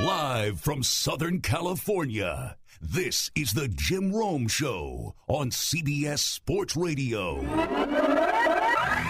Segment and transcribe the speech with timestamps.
[0.00, 7.40] Live from Southern California, this is the Jim Rome Show on CBS Sports Radio.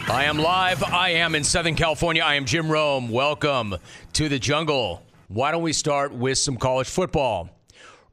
[0.07, 0.83] I am live.
[0.83, 2.23] I am in Southern California.
[2.23, 3.09] I am Jim Rome.
[3.09, 3.77] Welcome
[4.13, 5.03] to the jungle.
[5.29, 7.49] Why don't we start with some college football?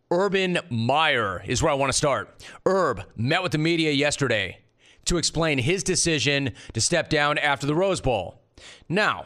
[0.10, 2.42] Urban Meyer is where I want to start.
[2.66, 4.60] Urb met with the media yesterday
[5.06, 8.40] to explain his decision to step down after the Rose Bowl.
[8.88, 9.26] Now,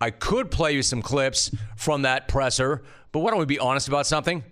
[0.00, 2.82] I could play you some clips from that presser,
[3.12, 4.42] but why don't we be honest about something?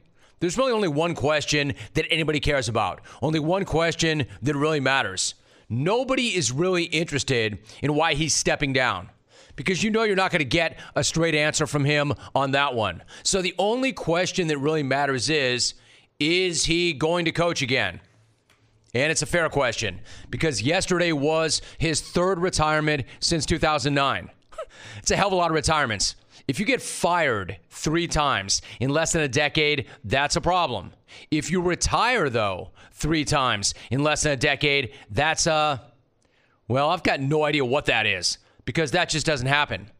[0.40, 5.34] There's really only one question that anybody cares about, only one question that really matters.
[5.68, 9.08] Nobody is really interested in why he's stepping down
[9.56, 12.74] because you know you're not going to get a straight answer from him on that
[12.74, 13.02] one.
[13.22, 15.74] So the only question that really matters is
[16.18, 18.00] is he going to coach again?
[18.94, 24.30] And it's a fair question because yesterday was his third retirement since 2009.
[24.98, 26.16] It's a hell of a lot of retirements.
[26.48, 30.92] If you get fired three times in less than a decade, that's a problem.
[31.30, 35.82] If you retire, though, three times in less than a decade, that's a,
[36.68, 39.90] well, I've got no idea what that is because that just doesn't happen.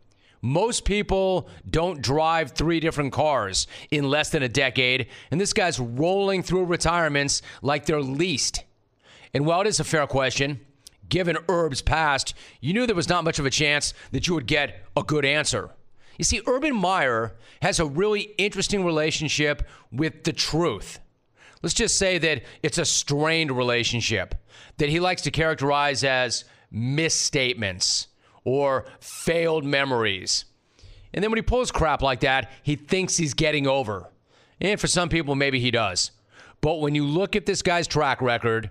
[0.41, 5.79] Most people don't drive three different cars in less than a decade, and this guy's
[5.79, 8.65] rolling through retirements like they're leased.
[9.33, 10.61] And while it is a fair question,
[11.13, 12.33] given Urb's past,
[12.63, 15.27] you knew there was not much of a chance that you would get a good
[15.27, 15.69] answer.
[16.17, 21.01] You see, Urban Meyer has a really interesting relationship with the truth.
[21.63, 24.35] Let's just say that it's a strained relationship
[24.79, 28.09] that he likes to characterize as misstatements
[28.45, 30.47] or failed memories.
[31.13, 34.09] And then when he pulls crap like that, he thinks he's getting over.
[34.63, 36.11] And for some people, maybe he does.
[36.63, 38.71] But when you look at this guy's track record,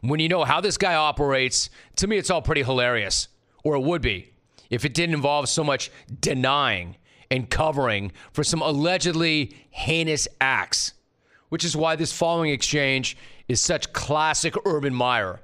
[0.00, 3.28] when you know how this guy operates, to me, it's all pretty hilarious,
[3.64, 4.32] or it would be,
[4.70, 5.90] if it didn't involve so much
[6.20, 6.96] denying
[7.30, 10.92] and covering for some allegedly heinous acts,
[11.48, 13.16] which is why this following exchange
[13.48, 15.40] is such classic Urban Meyer.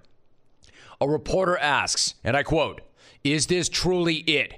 [1.00, 2.80] A reporter asks, and I quote,
[3.24, 4.54] Is this truly it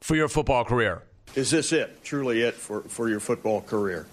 [0.00, 1.02] for your football career?
[1.34, 4.06] Is this it, truly it for, for your football career?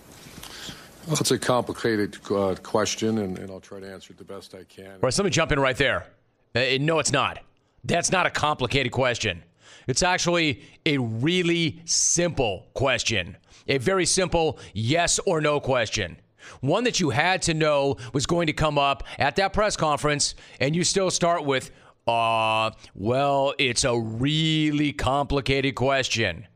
[1.08, 4.54] Well, it's a complicated uh, question, and, and, I'll try to answer it the best
[4.54, 4.88] I can.
[4.88, 6.06] All right, let me jump in right there.
[6.54, 7.40] Uh, no, it's not.
[7.86, 9.42] That's not a complicated question.
[9.88, 13.38] It's actually a really simple question,
[13.70, 16.18] a very simple yes or no question.
[16.60, 20.36] One that you had to know was going to come up at that press conference,
[20.60, 21.72] and you still start with,
[22.06, 26.48] uh, well, it's a really complicated question.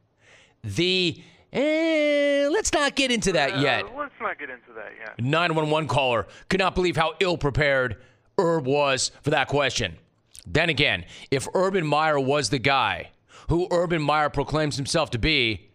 [0.62, 1.24] The
[1.54, 3.86] Eh, let's not get into that uh, yet.
[3.96, 5.22] Let's not get into that yet.
[5.22, 7.98] 911 caller could not believe how ill prepared
[8.38, 9.98] Urb was for that question.
[10.46, 13.12] Then again, if Urban Meyer was the guy
[13.50, 15.70] who Urban Meyer proclaims himself to be,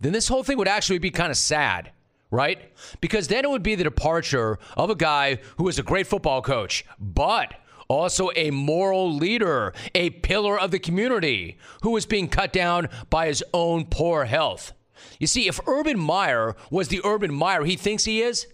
[0.00, 1.92] then this whole thing would actually be kind of sad,
[2.30, 2.72] right?
[3.00, 6.40] Because then it would be the departure of a guy who is a great football
[6.40, 7.54] coach, but
[7.88, 13.26] also a moral leader, a pillar of the community, who is being cut down by
[13.26, 14.72] his own poor health.
[15.18, 18.46] You see, if Urban Meyer was the Urban Meyer he thinks he is,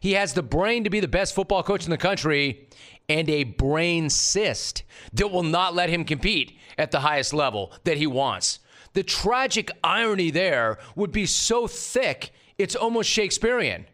[0.00, 2.68] he has the brain to be the best football coach in the country
[3.08, 4.82] and a brain cyst
[5.12, 8.58] that will not let him compete at the highest level that he wants.
[8.92, 13.86] The tragic irony there would be so thick, it's almost Shakespearean.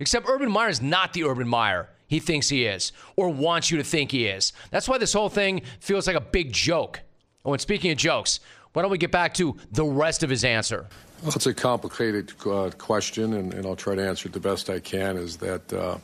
[0.00, 3.76] Except Urban Meyer is not the Urban Meyer he thinks he is or wants you
[3.76, 4.52] to think he is.
[4.70, 7.00] That's why this whole thing feels like a big joke.
[7.44, 8.40] Oh, and speaking of jokes,
[8.72, 10.86] why don't we get back to the rest of his answer?
[11.22, 14.70] Well, it's a complicated uh, question, and, and, I'll try to answer it the best
[14.70, 15.16] I can.
[15.16, 15.98] Is that uh,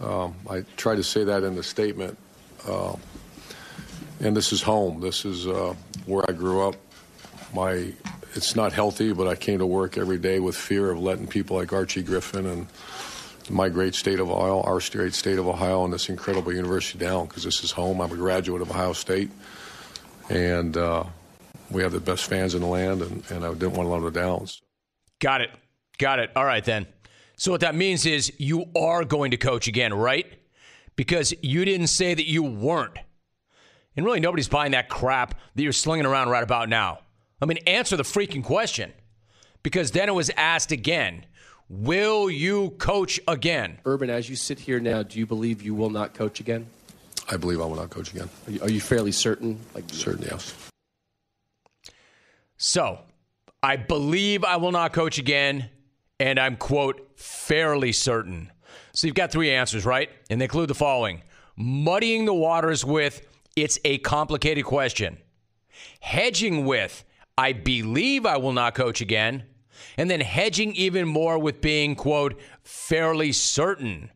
[0.00, 2.18] um, I try to say that in the statement,
[2.66, 2.96] uh,
[4.18, 5.00] and this is home.
[5.00, 5.74] This is uh,
[6.06, 6.74] where I grew up.
[7.54, 7.92] My
[8.34, 11.56] it's not healthy, but I came to work every day with fear of letting people
[11.56, 12.66] like Archie Griffin and
[13.48, 17.26] my great state of Ohio, our great state of Ohio, and this incredible university down
[17.26, 18.00] because this is home.
[18.00, 19.30] I'm a graduate of Ohio State,
[20.28, 21.04] and uh,
[21.70, 24.02] we have the best fans in the land, and, and I didn't want to let
[24.02, 24.46] them down.
[25.18, 25.50] Got it.
[25.98, 26.30] Got it.
[26.34, 26.86] All right, then.
[27.36, 30.26] So what that means is you are going to coach again, right?
[30.96, 32.98] Because you didn't say that you weren't.
[33.96, 37.00] And really, nobody's buying that crap that you're slinging around right about now.
[37.40, 38.92] I mean, answer the freaking question.
[39.62, 41.26] Because then it was asked again
[41.68, 43.78] Will you coach again?
[43.84, 46.66] Urban, as you sit here now, do you believe you will not coach again?
[47.30, 48.28] I believe I will not coach again.
[48.46, 49.60] Are you, are you fairly certain?
[49.72, 50.69] Like certain, yes.
[52.62, 52.98] So,
[53.62, 55.70] I believe I will not coach again,
[56.18, 58.52] and I'm, quote, fairly certain.
[58.92, 60.10] So you've got three answers, right?
[60.28, 61.22] And they include the following
[61.56, 63.26] muddying the waters with,
[63.56, 65.16] it's a complicated question.
[66.00, 67.02] Hedging with,
[67.38, 69.44] I believe I will not coach again.
[69.96, 74.10] and then hedging even more with being, quote, fairly certain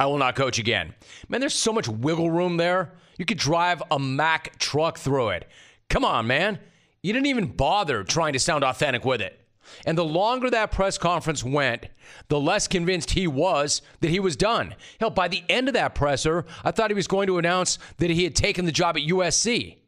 [0.00, 0.94] I will not coach again.
[1.28, 2.94] Man, there's so much wiggle room there.
[3.18, 5.46] You could drive a Mack truck through it.
[5.90, 6.58] Come on, man.
[7.02, 9.38] You didn't even bother trying to sound authentic with it.
[9.86, 11.86] And the longer that press conference went,
[12.28, 14.74] the less convinced he was that he was done.
[15.00, 18.10] Hell, by the end of that presser, I thought he was going to announce that
[18.10, 19.78] he had taken the job at USC.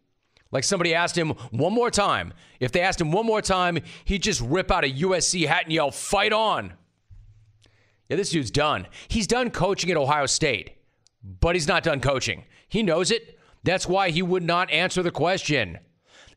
[0.50, 2.32] Like somebody asked him one more time.
[2.60, 5.72] If they asked him one more time, he'd just rip out a USC hat and
[5.72, 6.74] yell, fight on.
[8.08, 8.86] Yeah, this dude's done.
[9.08, 10.72] He's done coaching at Ohio State,
[11.22, 12.44] but he's not done coaching.
[12.68, 13.38] He knows it.
[13.62, 15.78] That's why he would not answer the question.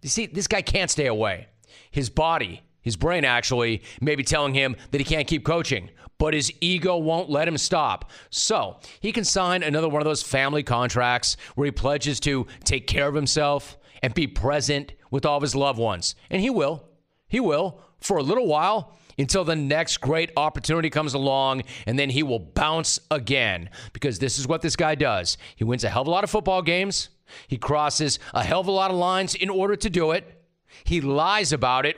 [0.01, 1.47] You see, this guy can't stay away.
[1.91, 6.33] His body, his brain actually, may be telling him that he can't keep coaching, but
[6.33, 8.11] his ego won't let him stop.
[8.29, 12.87] So he can sign another one of those family contracts where he pledges to take
[12.87, 16.15] care of himself and be present with all of his loved ones.
[16.29, 16.83] And he will.
[17.27, 22.09] He will for a little while until the next great opportunity comes along, and then
[22.09, 25.37] he will bounce again because this is what this guy does.
[25.55, 27.09] He wins a hell of a lot of football games,
[27.47, 30.37] he crosses a hell of a lot of lines in order to do it,
[30.83, 31.97] he lies about it,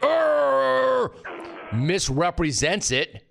[1.73, 3.25] misrepresents it.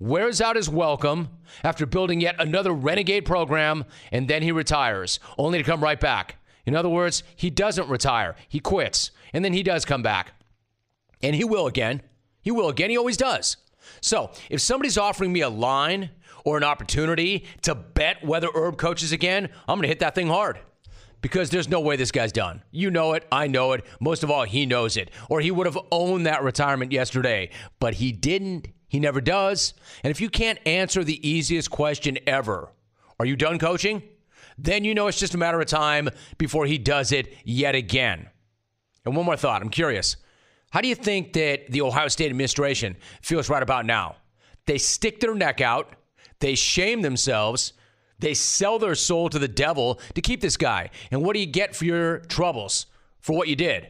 [0.00, 1.28] Wears out his welcome
[1.64, 6.36] after building yet another renegade program, and then he retires, only to come right back.
[6.66, 10.34] In other words, he doesn't retire, he quits, and then he does come back.
[11.20, 12.02] And he will again.
[12.40, 12.90] He will again.
[12.90, 13.56] He always does.
[14.00, 16.10] So if somebody's offering me a line
[16.44, 20.28] or an opportunity to bet whether Urb coaches again, I'm going to hit that thing
[20.28, 20.60] hard
[21.20, 22.62] because there's no way this guy's done.
[22.70, 23.26] You know it.
[23.32, 23.84] I know it.
[24.00, 25.10] Most of all, he knows it.
[25.28, 27.50] Or he would have owned that retirement yesterday,
[27.80, 28.68] but he didn't.
[28.88, 29.74] He never does.
[30.02, 32.72] And if you can't answer the easiest question ever,
[33.18, 34.02] are you done coaching?
[34.56, 38.28] Then you know it's just a matter of time before he does it yet again.
[39.04, 40.16] And one more thought I'm curious.
[40.70, 44.16] How do you think that the Ohio State administration feels right about now?
[44.66, 45.94] They stick their neck out,
[46.40, 47.72] they shame themselves,
[48.18, 50.90] they sell their soul to the devil to keep this guy.
[51.10, 52.86] And what do you get for your troubles,
[53.20, 53.88] for what you did?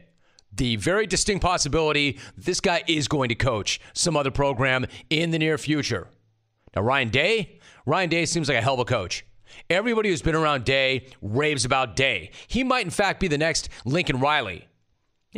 [0.52, 5.38] The very distinct possibility this guy is going to coach some other program in the
[5.38, 6.08] near future.
[6.74, 9.24] Now, Ryan Day, Ryan Day seems like a hell of a coach.
[9.70, 12.30] Everybody who's been around Day raves about Day.
[12.46, 14.67] He might, in fact, be the next Lincoln Riley.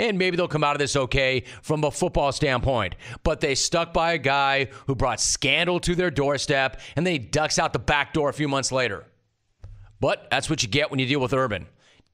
[0.00, 2.94] And maybe they'll come out of this okay from a football standpoint.
[3.22, 7.18] But they stuck by a guy who brought scandal to their doorstep and then he
[7.18, 9.04] ducks out the back door a few months later.
[10.00, 11.66] But that's what you get when you deal with Urban.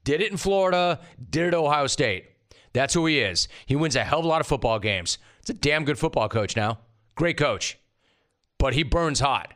[0.02, 0.98] Did it in Florida,
[1.30, 2.26] did it Ohio State.
[2.72, 3.46] That's who he is.
[3.66, 5.18] He wins a hell of a lot of football games.
[5.38, 6.80] It's a damn good football coach now.
[7.14, 7.78] Great coach.
[8.58, 9.54] But he burns hot.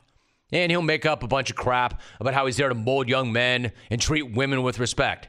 [0.53, 3.33] And he'll make up a bunch of crap about how he's there to mold young
[3.33, 5.29] men and treat women with respect.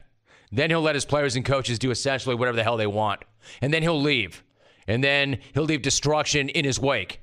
[0.52, 3.24] Then he'll let his players and coaches do essentially whatever the hell they want.
[3.62, 4.44] And then he'll leave.
[4.86, 7.20] And then he'll leave destruction in his wake.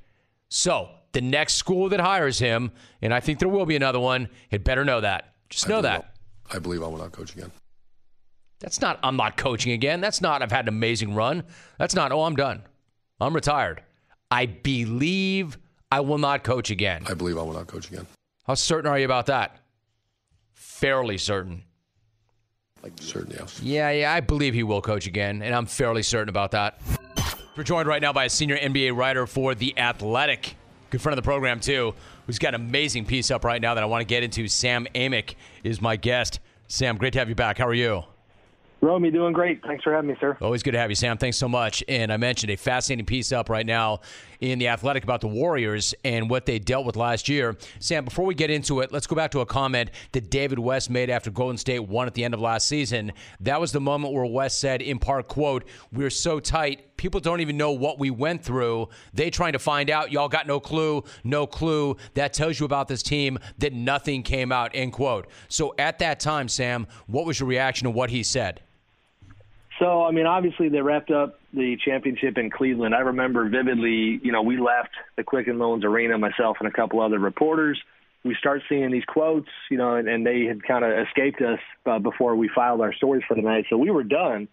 [0.48, 4.28] So, the next school that hires him, and I think there will be another one,
[4.50, 5.34] had better know that.
[5.48, 6.14] Just know I that.
[6.52, 7.52] I believe I will not coach again.
[8.58, 10.00] That's not, I'm not coaching again.
[10.00, 11.44] That's not, I've had an amazing run.
[11.78, 12.62] That's not, oh, I'm done.
[13.20, 13.82] I'm retired.
[14.30, 15.58] I believe
[15.90, 17.04] I will not coach again.
[17.06, 18.06] I believe I will not coach again.
[18.44, 19.56] How certain are you about that?
[20.52, 21.64] Fairly certain.
[22.82, 23.60] Like certain, yes.
[23.62, 26.80] Yeah, yeah, I believe he will coach again, and I'm fairly certain about that.
[27.56, 30.56] We're joined right now by a senior NBA writer for The Athletic,
[30.88, 31.94] good friend of the program too,
[32.26, 34.48] who's got an amazing piece up right now that I want to get into.
[34.48, 36.40] Sam Amick is my guest.
[36.68, 37.58] Sam, great to have you back.
[37.58, 38.04] How are you?
[38.82, 39.62] Romy, doing great.
[39.62, 40.38] Thanks for having me, sir.
[40.40, 41.18] Always good to have you, Sam.
[41.18, 41.84] Thanks so much.
[41.86, 44.00] And I mentioned a fascinating piece up right now
[44.40, 47.58] in The Athletic about the Warriors and what they dealt with last year.
[47.78, 50.88] Sam, before we get into it, let's go back to a comment that David West
[50.88, 53.12] made after Golden State won at the end of last season.
[53.40, 57.40] That was the moment where West said, in part, quote, we're so tight, people don't
[57.40, 58.88] even know what we went through.
[59.12, 60.10] They trying to find out.
[60.10, 61.98] Y'all got no clue, no clue.
[62.14, 65.26] That tells you about this team that nothing came out, end quote.
[65.48, 68.62] So at that time, Sam, what was your reaction to what he said?
[69.80, 72.94] So, I mean, obviously they wrapped up the championship in Cleveland.
[72.94, 77.00] I remember vividly, you know, we left the Quicken Loans Arena, myself and a couple
[77.00, 77.80] other reporters.
[78.22, 81.58] We start seeing these quotes, you know, and, and they had kind of escaped us
[81.86, 83.64] uh, before we filed our stories for the night.
[83.70, 84.48] So we were done.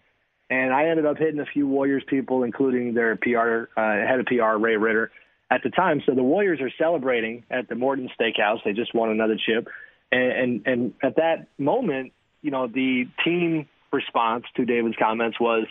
[0.48, 4.26] And I ended up hitting a few Warriors people, including their PR, uh, head of
[4.26, 5.10] PR, Ray Ridder,
[5.50, 6.00] at the time.
[6.06, 8.64] So the Warriors are celebrating at the Morton Steakhouse.
[8.64, 9.68] They just won another chip.
[10.10, 15.66] And, and, and at that moment, you know, the team response to David's comments was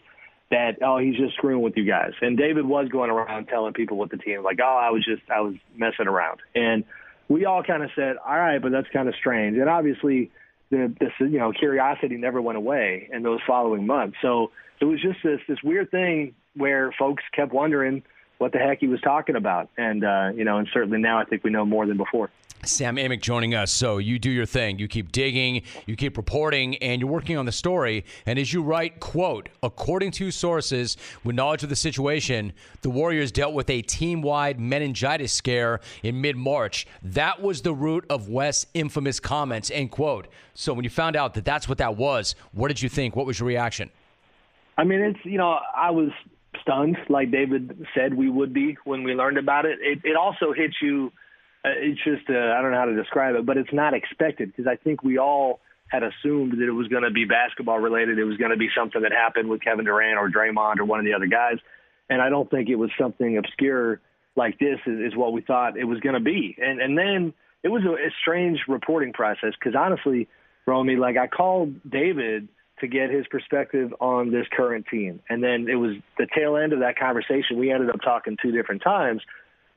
[0.49, 2.13] that oh he's just screwing with you guys.
[2.21, 5.21] And David was going around telling people with the team like oh I was just
[5.29, 6.39] I was messing around.
[6.55, 6.83] And
[7.27, 9.57] we all kind of said all right, but that's kind of strange.
[9.57, 10.31] And obviously
[10.69, 14.17] the this you know curiosity never went away in those following months.
[14.21, 18.03] So it was just this this weird thing where folks kept wondering
[18.37, 19.69] what the heck he was talking about.
[19.77, 22.29] And uh, you know, and certainly now I think we know more than before.
[22.67, 23.71] Sam Amick joining us.
[23.71, 24.79] So you do your thing.
[24.79, 28.05] You keep digging, you keep reporting, and you're working on the story.
[28.25, 33.31] And as you write, quote, according to sources with knowledge of the situation, the Warriors
[33.31, 36.87] dealt with a team-wide meningitis scare in mid-March.
[37.01, 40.27] That was the root of West's infamous comments, end quote.
[40.53, 43.15] So when you found out that that's what that was, what did you think?
[43.15, 43.89] What was your reaction?
[44.77, 46.09] I mean, it's, you know, I was
[46.61, 49.79] stunned, like David said we would be when we learned about it.
[49.81, 51.11] It, it also hits you–
[51.77, 54.67] it's just uh, I don't know how to describe it, but it's not expected because
[54.67, 58.19] I think we all had assumed that it was going to be basketball related.
[58.19, 60.99] It was going to be something that happened with Kevin Durant or Draymond or one
[60.99, 61.57] of the other guys,
[62.09, 64.01] and I don't think it was something obscure
[64.35, 66.55] like this is, is what we thought it was going to be.
[66.59, 67.33] And and then
[67.63, 70.27] it was a, a strange reporting process because honestly,
[70.65, 72.47] Romy, like I called David
[72.79, 76.73] to get his perspective on this current team, and then it was the tail end
[76.73, 77.57] of that conversation.
[77.57, 79.21] We ended up talking two different times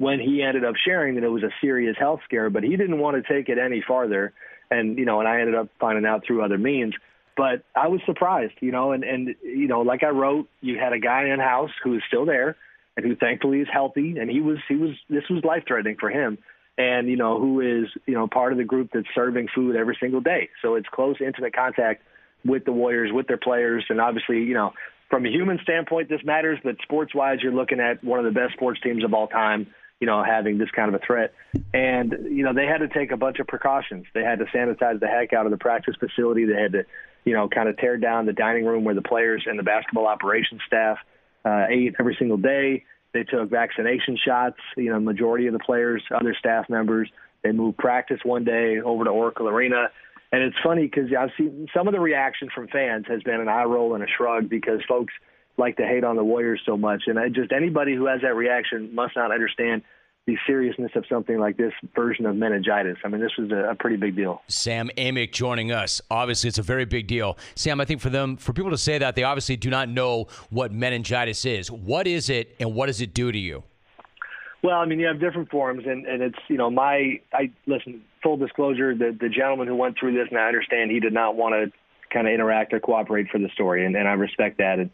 [0.00, 2.98] when he ended up sharing that it was a serious health scare, but he didn't
[2.98, 4.32] want to take it any farther.
[4.70, 6.94] And, you know, and I ended up finding out through other means.
[7.36, 10.94] But I was surprised, you know, and, and, you know, like I wrote, you had
[10.94, 12.56] a guy in house who is still there
[12.96, 14.16] and who thankfully is healthy.
[14.18, 16.38] And he was, he was, this was life threatening for him.
[16.78, 19.98] And, you know, who is, you know, part of the group that's serving food every
[20.00, 20.48] single day.
[20.62, 22.02] So it's close, intimate contact
[22.42, 23.84] with the Warriors, with their players.
[23.90, 24.72] And obviously, you know,
[25.10, 28.40] from a human standpoint, this matters, but sports wise, you're looking at one of the
[28.40, 29.66] best sports teams of all time
[30.00, 31.34] you know, having this kind of a threat.
[31.74, 34.06] And, you know, they had to take a bunch of precautions.
[34.14, 36.46] They had to sanitize the heck out of the practice facility.
[36.46, 36.84] They had to,
[37.24, 40.06] you know, kind of tear down the dining room where the players and the basketball
[40.06, 40.96] operations staff
[41.44, 42.84] uh, ate every single day.
[43.12, 47.10] They took vaccination shots, you know, majority of the players, other staff members.
[47.42, 49.88] They moved practice one day over to Oracle Arena.
[50.32, 53.48] And it's funny because I've seen some of the reaction from fans has been an
[53.48, 55.12] eye roll and a shrug because folks–
[55.56, 57.02] like to hate on the Warriors so much.
[57.06, 59.82] And I just anybody who has that reaction must not understand
[60.26, 62.96] the seriousness of something like this version of meningitis.
[63.04, 64.42] I mean, this was a, a, pretty big deal.
[64.48, 66.00] Sam Amick joining us.
[66.10, 67.38] Obviously, it's a very big deal.
[67.54, 70.28] Sam, I think for them, for people to say that, they obviously do not know
[70.50, 71.70] what meningitis is.
[71.70, 73.64] What is it, and what does it do to you?
[74.62, 78.02] Well, I mean, you have different forms, and, and it's you know my I listen.
[78.22, 81.34] Full disclosure: the the gentleman who went through this, and I understand he did not
[81.34, 81.72] want to
[82.12, 84.78] kind of interact or cooperate for the story, and, and I respect that.
[84.78, 84.90] And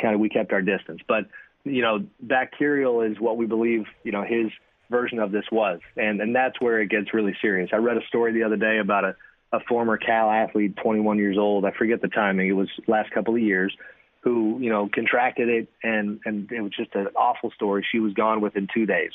[0.00, 1.00] kind of we kept our distance.
[1.06, 1.26] But
[1.64, 4.50] you know, bacterial is what we believe you know his
[4.90, 7.70] version of this was, and and that's where it gets really serious.
[7.72, 9.16] I read a story the other day about a
[9.54, 11.64] a former Cal athlete, 21 years old.
[11.64, 12.48] I forget the timing.
[12.48, 13.72] It was last couple of years,
[14.20, 17.86] who you know contracted it, and and it was just an awful story.
[17.90, 19.12] She was gone within two days,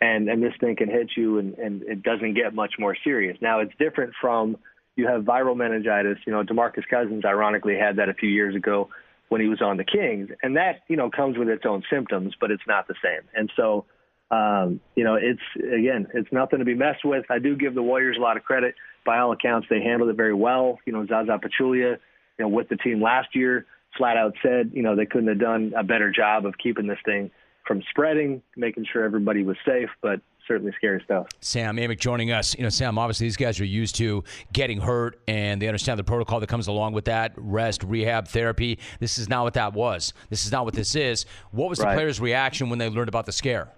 [0.00, 3.36] and and this thing can hit you, and and it doesn't get much more serious.
[3.40, 4.56] Now it's different from
[4.96, 6.18] you have viral meningitis.
[6.26, 8.90] You know, Demarcus Cousins ironically had that a few years ago
[9.30, 12.34] when he was on the Kings, and that you know comes with its own symptoms,
[12.38, 13.22] but it's not the same.
[13.34, 13.86] And so,
[14.30, 17.24] um, you know, it's again, it's nothing to be messed with.
[17.30, 18.74] I do give the Warriors a lot of credit.
[19.06, 20.78] By all accounts, they handled it very well.
[20.84, 21.96] You know, Zaza Pachulia,
[22.38, 25.40] you know, with the team last year, flat out said, you know, they couldn't have
[25.40, 27.30] done a better job of keeping this thing
[27.66, 29.90] from spreading, making sure everybody was safe.
[30.02, 31.26] But certainly scary stuff.
[31.40, 32.56] Sam Amick joining us.
[32.56, 36.04] You know, Sam, obviously these guys are used to getting hurt and they understand the
[36.04, 38.78] protocol that comes along with that rest, rehab, therapy.
[38.98, 40.12] This is not what that was.
[40.28, 41.26] This is not what this is.
[41.50, 41.94] What was the right.
[41.94, 43.70] players' reaction when they learned about the scare?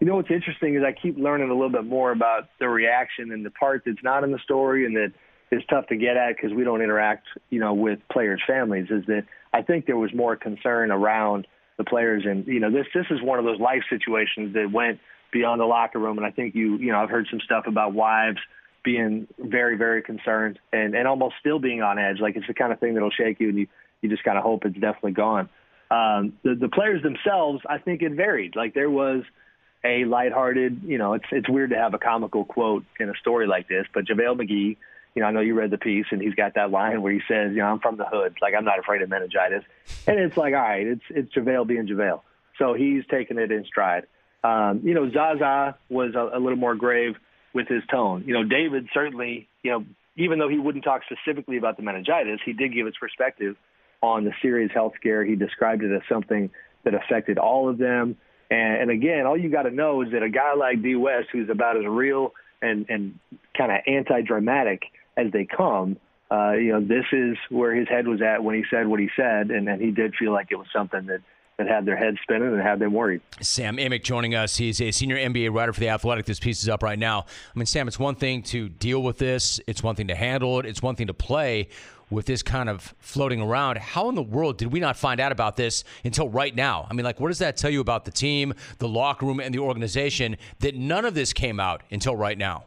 [0.00, 3.30] You know what's interesting is I keep learning a little bit more about the reaction
[3.30, 5.12] and the part that's not in the story and that
[5.52, 8.86] is tough to get at because we don't interact, you know, with players' families.
[8.90, 11.46] Is that I think there was more concern around
[11.78, 14.98] the players and you know this this is one of those life situations that went
[15.32, 16.18] beyond the locker room.
[16.18, 18.38] And I think you, you know, I've heard some stuff about wives
[18.84, 22.20] being very, very concerned and, and almost still being on edge.
[22.20, 23.66] Like it's the kind of thing that'll shake you and you,
[24.00, 25.48] you just kind of hope it's definitely gone.
[25.90, 28.56] Um, the, the players themselves, I think it varied.
[28.56, 29.22] Like there was
[29.84, 33.46] a lighthearted, you know, it's, it's weird to have a comical quote in a story
[33.46, 34.76] like this, but JaVale McGee,
[35.14, 37.20] you know, I know you read the piece and he's got that line where he
[37.28, 38.36] says, you know, I'm from the hood.
[38.40, 39.64] Like I'm not afraid of meningitis.
[40.06, 42.22] And it's like, all right, it's, it's JaVale being JaVale.
[42.58, 44.06] So he's taking it in stride.
[44.44, 47.14] Um, you know, Zaza was a, a little more grave
[47.54, 48.24] with his tone.
[48.26, 49.84] You know, David certainly, you know,
[50.16, 53.56] even though he wouldn't talk specifically about the meningitis, he did give his perspective
[54.02, 55.24] on the serious health scare.
[55.24, 56.50] He described it as something
[56.84, 58.16] that affected all of them.
[58.50, 61.28] And, and again, all you got to know is that a guy like D West,
[61.30, 63.18] who's about as real and, and
[63.56, 64.82] kind of anti-dramatic
[65.16, 65.96] as they come,
[66.30, 69.08] uh, you know, this is where his head was at when he said what he
[69.14, 71.20] said, and, and he did feel like it was something that
[71.58, 73.20] that had their heads spinning and had them worried.
[73.40, 74.56] Sam Amick joining us.
[74.56, 76.24] He's a senior NBA writer for The Athletic.
[76.24, 77.26] This piece is up right now.
[77.54, 80.58] I mean, Sam, it's one thing to deal with this, it's one thing to handle
[80.60, 81.68] it, it's one thing to play.
[82.10, 83.78] with this kind of floating around.
[83.78, 86.86] How in the world did we not find out about this until right now?
[86.90, 89.54] I mean, like, what does that tell you about the team, the locker room, and
[89.54, 92.64] the organization that none of this came out until right now?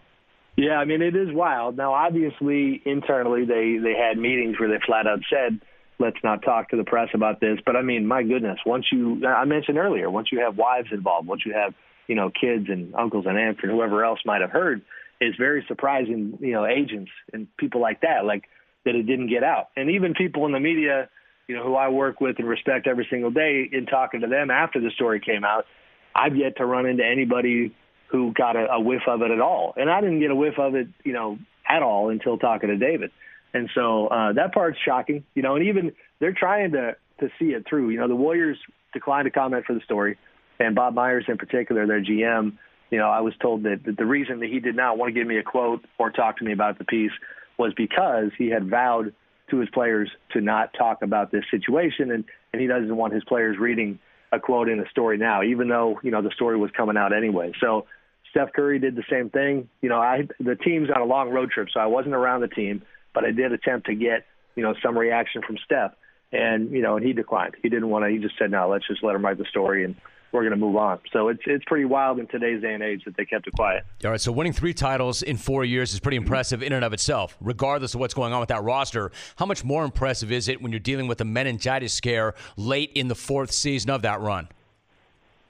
[0.57, 1.77] Yeah, I mean, it is wild.
[1.77, 5.59] Now, obviously, internally, they, they had meetings where they flat out said,
[5.99, 7.59] let's not talk to the press about this.
[7.65, 11.27] But I mean, my goodness, once you, I mentioned earlier, once you have wives involved,
[11.27, 11.73] once you have,
[12.07, 14.81] you know, kids and uncles and aunts and whoever else might have heard,
[15.19, 18.43] it's very surprising, you know, agents and people like that, like
[18.85, 19.69] that it didn't get out.
[19.75, 21.09] And even people in the media,
[21.47, 24.51] you know, who I work with and respect every single day in talking to them
[24.51, 25.65] after the story came out,
[26.13, 27.75] I've yet to run into anybody
[28.07, 29.73] who got a, a whiff of it at all.
[29.77, 31.37] And I didn't get a whiff of it, you know,
[31.67, 33.11] at all until talking to David.
[33.55, 37.53] And so uh, that part's shocking, you know, and even they're trying to, to see
[37.53, 37.89] it through.
[37.89, 38.57] You know, the Warriors
[38.93, 40.17] declined to comment for the story,
[40.59, 42.57] and Bob Myers in particular, their GM,
[42.91, 45.17] you know, I was told that, that the reason that he did not want to
[45.17, 47.13] give me a quote or talk to me about the piece
[47.57, 49.13] was because he had vowed
[49.51, 53.23] to his players to not talk about this situation, and, and he doesn't want his
[53.23, 53.99] players reading
[54.33, 57.15] a quote in a story now, even though, you know, the story was coming out
[57.15, 57.53] anyway.
[57.61, 57.85] So
[58.31, 59.69] Steph Curry did the same thing.
[59.81, 62.49] You know, I the team's on a long road trip, so I wasn't around the
[62.49, 62.81] team,
[63.15, 65.93] but I did attempt to get, you know, some reaction from Steph.
[66.31, 67.55] And, you know, and he declined.
[67.63, 69.85] He didn't want to he just said, No, let's just let him write the story
[69.85, 69.95] and
[70.35, 70.99] we're going to move on.
[71.11, 73.85] So it's it's pretty wild in today's day and age that they kept it quiet.
[74.03, 76.93] All right, so winning three titles in four years is pretty impressive in and of
[76.93, 79.11] itself, regardless of what's going on with that roster.
[79.37, 83.07] How much more impressive is it when you're dealing with a meningitis scare late in
[83.07, 84.49] the fourth season of that run?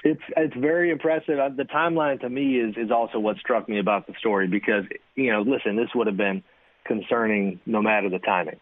[0.03, 1.39] It's it's very impressive.
[1.39, 4.83] Uh, the timeline to me is is also what struck me about the story because
[5.15, 6.43] you know, listen, this would have been
[6.85, 8.59] concerning no matter the timing,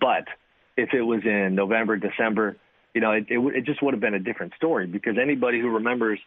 [0.00, 0.24] but
[0.76, 2.56] if it was in November, December,
[2.94, 5.70] you know, it, it, it just would have been a different story because anybody who
[5.70, 6.18] remembers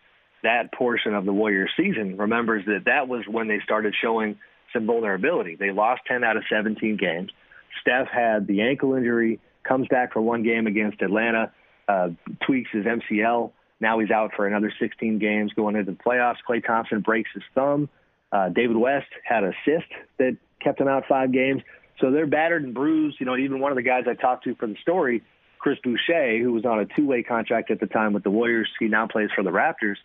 [0.43, 4.37] that portion of the Warriors season remembers that that was when they started showing
[4.73, 5.55] some vulnerability.
[5.55, 7.31] They lost 10 out of 17 games.
[7.81, 11.51] Steph had the ankle injury, comes back for one game against Atlanta,
[11.87, 12.09] uh,
[12.45, 13.51] tweaks his MCL.
[13.79, 16.37] Now he's out for another 16 games going into the playoffs.
[16.47, 17.89] Klay Thompson breaks his thumb.
[18.31, 21.61] Uh, David West had a cyst that kept him out five games.
[21.99, 23.19] So they're battered and bruised.
[23.19, 25.23] You know, even one of the guys I talked to for the story–
[25.59, 28.87] Chris Boucher, who was on a two-way contract at the time with the Warriors, he
[28.87, 29.95] now plays for the Raptors.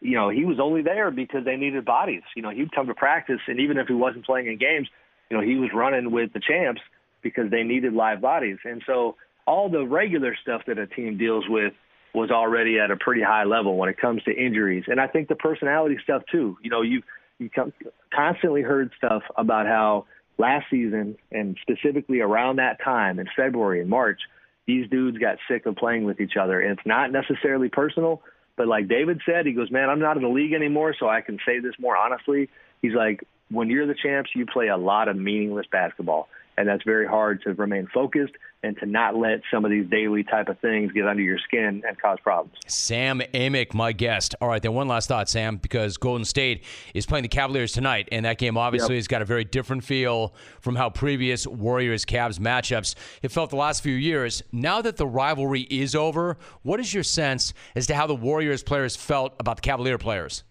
[0.00, 2.22] You know, he was only there because they needed bodies.
[2.34, 4.88] You know, he'd come to practice, and even if he wasn't playing in games,
[5.30, 6.80] you know, he was running with the champs
[7.22, 8.58] because they needed live bodies.
[8.64, 11.72] And so all the regular stuff that a team deals with
[12.14, 14.84] was already at a pretty high level when it comes to injuries.
[14.86, 16.58] And I think the personality stuff too.
[16.62, 17.02] You know, you
[17.42, 17.72] you
[18.14, 20.06] constantly heard stuff about how
[20.38, 24.20] last season and specifically around that time in February and March–
[24.66, 26.60] these dudes got sick of playing with each other.
[26.60, 28.22] And it's not necessarily personal,
[28.56, 31.20] but like David said, he goes, man, I'm not in the league anymore, so I
[31.20, 32.48] can say this more honestly.
[32.80, 36.82] He's like, when you're the champs, you play a lot of meaningless basketball and that's
[36.84, 38.34] very hard to remain focused
[38.64, 41.82] and to not let some of these daily type of things get under your skin
[41.86, 42.56] and cause problems.
[42.68, 44.36] Sam Amick, my guest.
[44.40, 48.08] All right, then one last thought, Sam, because Golden State is playing the Cavaliers tonight,
[48.12, 49.00] and that game obviously yep.
[49.00, 53.56] has got a very different feel from how previous Warriors Cavs matchups have felt the
[53.56, 54.42] last few years.
[54.52, 58.62] Now that the rivalry is over, what is your sense as to how the Warriors
[58.62, 60.44] players felt about the Cavalier players?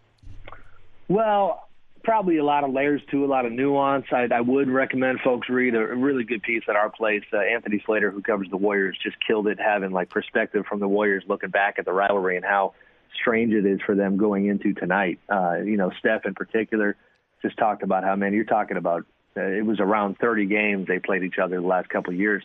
[1.08, 1.70] Well,
[2.04, 4.06] probably a lot of layers to a lot of nuance.
[4.12, 7.24] I, I would recommend folks read a, really good piece at our place.
[7.32, 10.88] Uh, Anthony Slater, who covers the Warriors, just killed it having like perspective from the
[10.88, 12.74] Warriors looking back at the rivalry and how
[13.20, 15.20] strange it is for them going into tonight.
[15.30, 16.96] Uh, you know, Steph in particular
[17.42, 21.00] just talked about how, man, you're talking about uh, it was around 30 games they
[21.00, 22.44] played each other the last couple of years.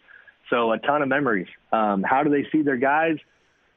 [0.51, 1.49] So a ton of memories.
[1.73, 3.17] Um, how do they see their guys?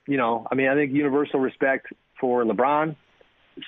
[0.07, 1.87] You know, I mean, I think universal respect
[2.19, 2.95] for LeBron,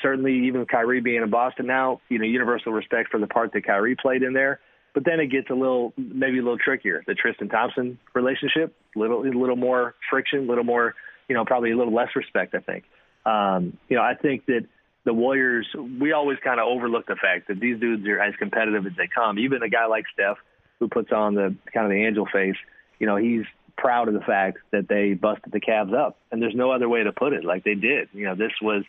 [0.01, 3.65] certainly even Kyrie being in Boston now, you know, universal respect for the part that
[3.65, 4.59] Kyrie played in there.
[4.93, 7.03] But then it gets a little, maybe a little trickier.
[7.07, 10.95] The Tristan Thompson relationship, little, a little more friction, a little more,
[11.29, 12.53] you know, probably a little less respect.
[12.55, 12.83] I think.
[13.25, 14.65] Um, you know, I think that
[15.05, 15.67] the Warriors,
[15.99, 19.07] we always kind of overlook the fact that these dudes are as competitive as they
[19.07, 19.39] come.
[19.39, 20.37] Even a guy like Steph,
[20.79, 22.57] who puts on the kind of the angel face,
[22.99, 23.45] you know, he's
[23.77, 27.03] proud of the fact that they busted the Cavs up, and there's no other way
[27.03, 27.43] to put it.
[27.43, 28.09] Like they did.
[28.13, 28.83] You know, this was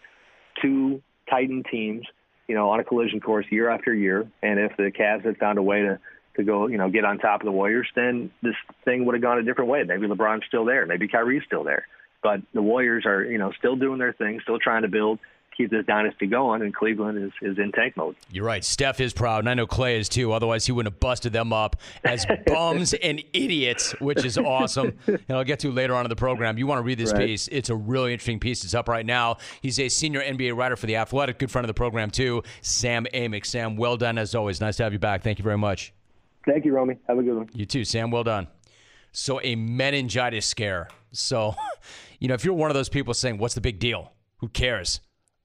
[0.60, 2.06] two Titan teams,
[2.48, 4.28] you know, on a collision course year after year.
[4.42, 5.98] And if the Cavs had found a way to
[6.36, 8.54] to go, you know, get on top of the Warriors, then this
[8.86, 9.82] thing would have gone a different way.
[9.84, 11.86] Maybe LeBron's still there, maybe Kyrie's still there,
[12.22, 15.18] but the Warriors are, you know, still doing their thing, still trying to build
[15.56, 18.16] keep this dynasty going, and Cleveland is, is in tank mode.
[18.30, 18.64] You're right.
[18.64, 20.32] Steph is proud, and I know Klay is too.
[20.32, 24.98] Otherwise, he wouldn't have busted them up as bums and idiots, which is awesome.
[25.06, 26.58] And I'll get to later on in the program.
[26.58, 27.26] You want to read this right.
[27.26, 27.48] piece?
[27.48, 28.64] It's a really interesting piece.
[28.64, 29.36] It's up right now.
[29.60, 32.42] He's a senior NBA writer for the Athletic, good friend of the program too.
[32.60, 33.46] Sam Amick.
[33.46, 34.60] Sam, well done as always.
[34.60, 35.22] Nice to have you back.
[35.22, 35.92] Thank you very much.
[36.46, 36.98] Thank you, Romy.
[37.06, 37.48] Have a good one.
[37.52, 38.10] You too, Sam.
[38.10, 38.48] Well done.
[39.12, 40.88] So a meningitis scare.
[41.12, 41.54] So,
[42.18, 44.12] you know, if you're one of those people saying, "What's the big deal?
[44.38, 45.00] Who cares?"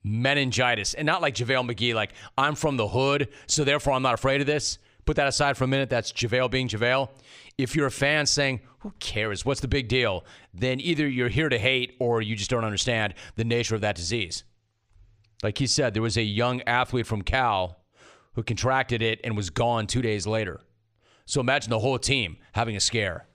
[0.08, 4.14] Meningitis, and not like JaVale McGee, like I'm from the hood, so therefore I'm not
[4.14, 4.78] afraid of this.
[5.06, 5.90] Put that aside for a minute.
[5.90, 7.10] That's JaVale being JaVale.
[7.58, 9.46] If you're a fan saying, "Who cares?
[9.46, 13.14] What's the big deal?" Then either you're here to hate or you just don't understand
[13.36, 14.44] the nature of that disease.
[15.44, 17.80] Like he said, there was a young athlete from Cal
[18.34, 20.62] who contracted it and was gone two days later.
[21.26, 23.28] So imagine the whole team having a scare.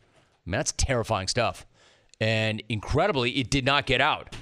[0.45, 1.67] Man, that's terrifying stuff.
[2.21, 4.35] And incredibly, it did not get out.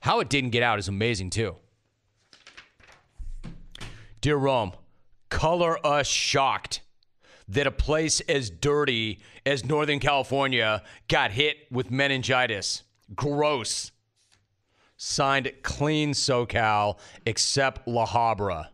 [0.00, 1.56] How it didn't get out is amazing, too.
[4.20, 4.72] Dear Rome,
[5.28, 6.80] color us shocked
[7.48, 12.82] that a place as dirty as Northern California got hit with meningitis.
[13.14, 13.92] Gross.
[14.96, 18.68] Signed clean SoCal, except La Habra.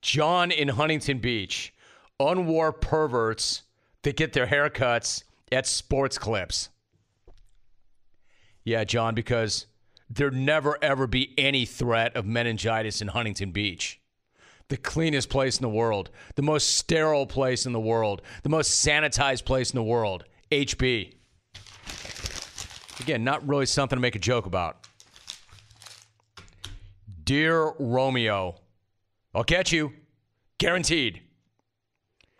[0.00, 1.72] John in Huntington Beach.
[2.18, 3.62] Unwar perverts
[4.02, 6.70] that get their haircuts at sports clips.
[8.64, 9.66] Yeah, John, because
[10.08, 14.00] there'd never ever be any threat of meningitis in Huntington Beach.
[14.68, 18.84] The cleanest place in the world, the most sterile place in the world, the most
[18.86, 20.24] sanitized place in the world.
[20.50, 21.14] HB.
[23.00, 24.86] Again, not really something to make a joke about.
[27.24, 28.56] Dear Romeo,
[29.34, 29.92] I'll catch you.
[30.58, 31.22] Guaranteed.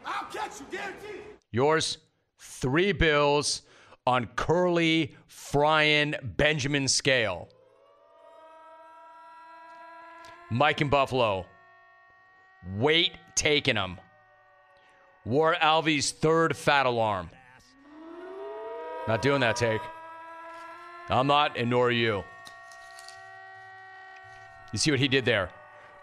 [0.05, 1.23] I'll catch you, guaranteed.
[1.51, 1.99] Yours,
[2.39, 3.63] three bills
[4.07, 5.17] on curly
[5.53, 7.47] frying Benjamin scale.
[10.51, 11.45] Mike in Buffalo.
[12.77, 13.99] Weight taking him.
[15.27, 17.29] War Alvy's third fat alarm.
[19.07, 19.83] Not doing that take.
[21.11, 22.25] I'm not, and nor are you.
[24.73, 25.51] You see what he did there?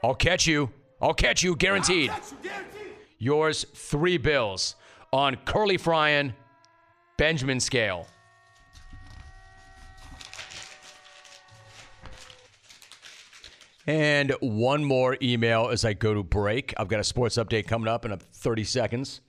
[0.03, 0.69] I'll catch you.
[1.01, 2.11] I'll catch you, guaranteed.
[2.11, 2.81] I'll catch you, guaranteed.
[3.17, 4.75] Yours, three bills
[5.11, 6.33] on curly frying
[7.17, 8.05] Benjamin scale.
[13.89, 16.75] And one more email as I go to break.
[16.77, 19.21] I've got a sports update coming up in 30 seconds.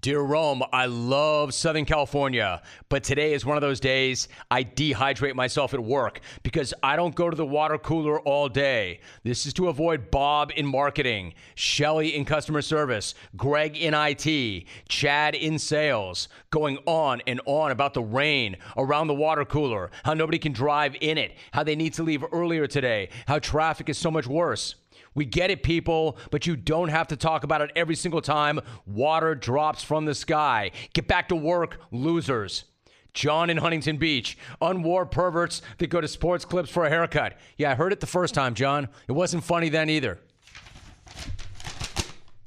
[0.00, 5.34] Dear Rome, I love Southern California, but today is one of those days I dehydrate
[5.34, 9.00] myself at work because I don't go to the water cooler all day.
[9.24, 15.34] This is to avoid Bob in marketing, Shelly in customer service, Greg in IT, Chad
[15.34, 20.38] in sales, going on and on about the rain around the water cooler, how nobody
[20.38, 24.10] can drive in it, how they need to leave earlier today, how traffic is so
[24.10, 24.76] much worse.
[25.14, 28.60] We get it, people, but you don't have to talk about it every single time
[28.86, 30.70] water drops from the sky.
[30.94, 32.64] Get back to work, losers.
[33.12, 37.36] John in Huntington Beach, unwar perverts that go to sports clips for a haircut.
[37.56, 38.88] Yeah, I heard it the first time, John.
[39.08, 40.20] It wasn't funny then either.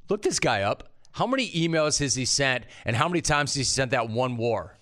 [0.10, 0.90] Look this guy up.
[1.12, 4.38] How many emails has he sent, and how many times has he sent that one
[4.38, 4.78] war?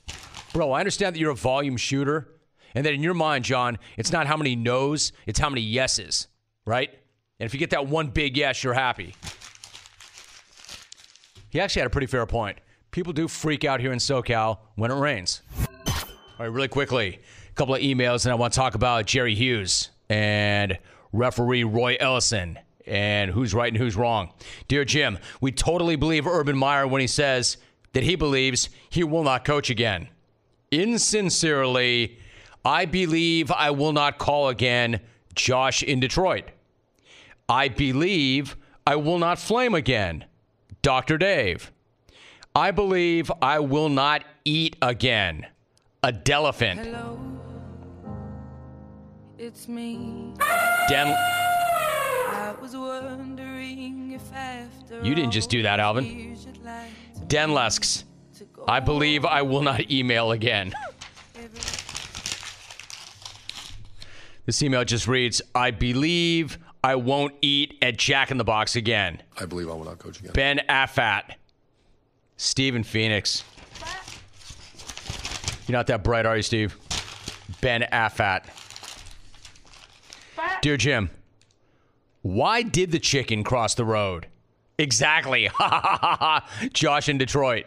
[0.54, 2.36] Bro, I understand that you're a volume shooter,
[2.76, 6.28] and that in your mind, John, it's not how many no's, it's how many yeses,
[6.66, 6.90] right?
[7.42, 9.16] And if you get that one big yes, you're happy.
[11.50, 12.60] He actually had a pretty fair point.
[12.92, 15.42] People do freak out here in SoCal when it rains.
[15.88, 15.96] All
[16.38, 19.90] right, really quickly, a couple of emails, and I want to talk about Jerry Hughes
[20.08, 20.78] and
[21.14, 24.34] referee Roy Ellison and who's right and who's wrong.
[24.68, 27.58] Dear Jim, we totally believe Urban Meyer when he says
[27.94, 30.10] that he believes he will not coach again.
[30.70, 32.20] Insincerely,
[32.64, 35.00] I believe I will not call again
[35.34, 36.44] Josh in Detroit.
[37.52, 38.56] I believe
[38.88, 40.24] I will not flame again.
[40.82, 41.18] Dr.
[41.18, 41.70] Dave.
[42.56, 45.48] I believe I will not eat again.
[46.02, 46.80] Adelephant.
[46.86, 47.20] Hello,
[49.38, 50.34] it's me.
[50.88, 56.38] Den- I was wondering if after You didn't just do that, Alvin.
[57.28, 58.06] Denlusks.
[58.66, 60.72] I believe I will not email again.
[64.46, 69.22] This email just reads I believe I won't eat at Jack in the Box again.
[69.40, 70.32] I believe I will not coach again.
[70.34, 71.36] Ben Affat.
[72.38, 73.44] Steven Phoenix.
[75.68, 76.76] You're not that bright, are you, Steve?
[77.62, 78.46] Ben Affat.
[80.62, 81.12] Dear Jim,
[82.24, 84.28] why did the chicken cross the road?
[84.80, 85.50] Exactly.
[86.74, 87.66] Josh in Detroit.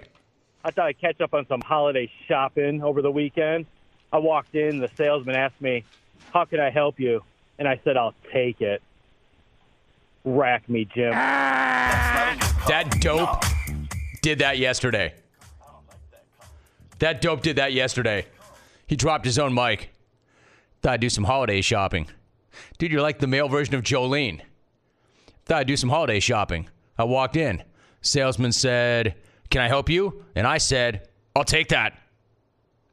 [0.64, 3.66] I thought I'd catch up on some holiday shopping over the weekend.
[4.12, 5.84] I walked in, the salesman asked me,
[6.32, 7.22] How can I help you?
[7.58, 8.82] And I said, I'll take it.
[10.24, 11.12] Rack me, Jim.
[11.12, 13.44] That dope
[14.22, 15.14] did that yesterday.
[16.98, 18.26] That dope did that yesterday.
[18.86, 19.90] He dropped his own mic.
[20.80, 22.08] Thought I'd do some holiday shopping.
[22.78, 24.40] Dude, you're like the male version of Jolene.
[25.44, 26.68] Thought I'd do some holiday shopping.
[26.96, 27.62] I walked in.
[28.00, 29.16] Salesman said,
[29.50, 30.24] Can I help you?
[30.34, 31.98] And I said, I'll take that.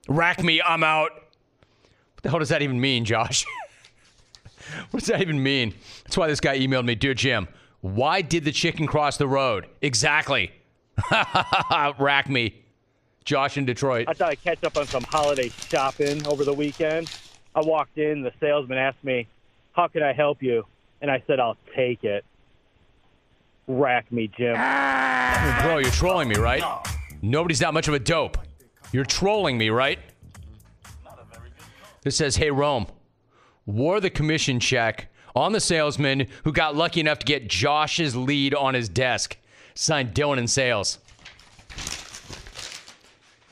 [0.09, 1.11] Rack me, I'm out.
[1.13, 3.45] What the hell does that even mean, Josh?
[4.91, 5.73] what does that even mean?
[6.03, 7.47] That's why this guy emailed me Dear Jim,
[7.81, 9.67] why did the chicken cross the road?
[9.81, 10.51] Exactly.
[11.99, 12.55] Rack me.
[13.23, 14.05] Josh in Detroit.
[14.07, 17.11] I thought I'd catch up on some holiday shopping over the weekend.
[17.53, 19.27] I walked in, the salesman asked me,
[19.73, 20.65] How can I help you?
[21.01, 22.25] And I said, I'll take it.
[23.67, 24.53] Rack me, Jim.
[25.61, 26.63] Bro, you're trolling me, right?
[27.21, 28.37] Nobody's that much of a dope.
[28.91, 29.99] You're trolling me, right?
[32.03, 32.87] This says, Hey, Rome,
[33.65, 38.53] wore the commission check on the salesman who got lucky enough to get Josh's lead
[38.53, 39.37] on his desk.
[39.73, 40.99] Signed Dylan in sales.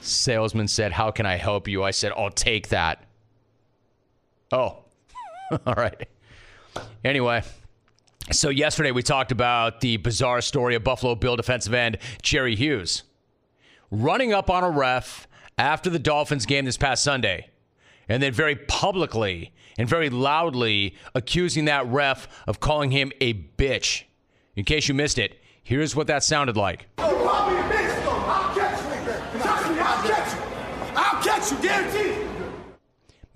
[0.01, 1.83] Salesman said, How can I help you?
[1.83, 3.05] I said, I'll take that.
[4.51, 4.79] Oh,
[5.65, 6.07] all right.
[7.03, 7.43] Anyway,
[8.31, 13.03] so yesterday we talked about the bizarre story of Buffalo Bill defensive end Jerry Hughes
[13.91, 17.49] running up on a ref after the Dolphins game this past Sunday,
[18.07, 24.03] and then very publicly and very loudly accusing that ref of calling him a bitch.
[24.55, 26.87] In case you missed it, here's what that sounded like.
[26.97, 28.11] Oh, call me a bitch, though.
[28.11, 29.39] I'll catch you.
[29.41, 30.41] Trust me, I'll catch you.
[30.95, 32.27] I'll catch you, guaranteed.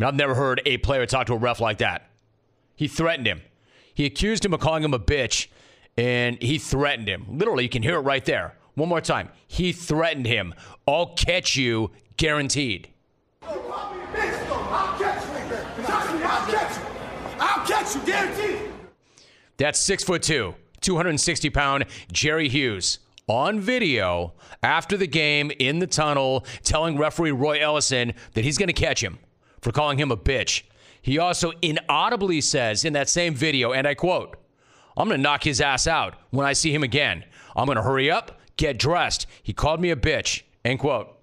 [0.01, 2.09] I've never heard a player talk to a ref like that.
[2.75, 3.41] He threatened him.
[3.93, 5.47] He accused him of calling him a bitch,
[5.95, 7.25] and he threatened him.
[7.29, 8.57] Literally, you can hear it right there.
[8.73, 9.29] One more time.
[9.47, 10.53] He threatened him.
[10.85, 12.89] I'll catch you, guaranteed.
[13.43, 14.55] Oh, call me a bitch, though.
[14.55, 15.85] I'll catch you.
[15.85, 16.83] Trust me, I'll catch you.
[17.83, 18.71] You, guaranteed.
[19.57, 25.87] That's six foot two, 260 pound Jerry Hughes on video after the game in the
[25.87, 29.19] tunnel telling referee Roy Ellison that he's going to catch him
[29.61, 30.63] for calling him a bitch.
[31.01, 34.37] He also inaudibly says in that same video, and I quote,
[34.95, 37.25] I'm going to knock his ass out when I see him again.
[37.53, 39.27] I'm going to hurry up, get dressed.
[39.43, 41.17] He called me a bitch, end quote.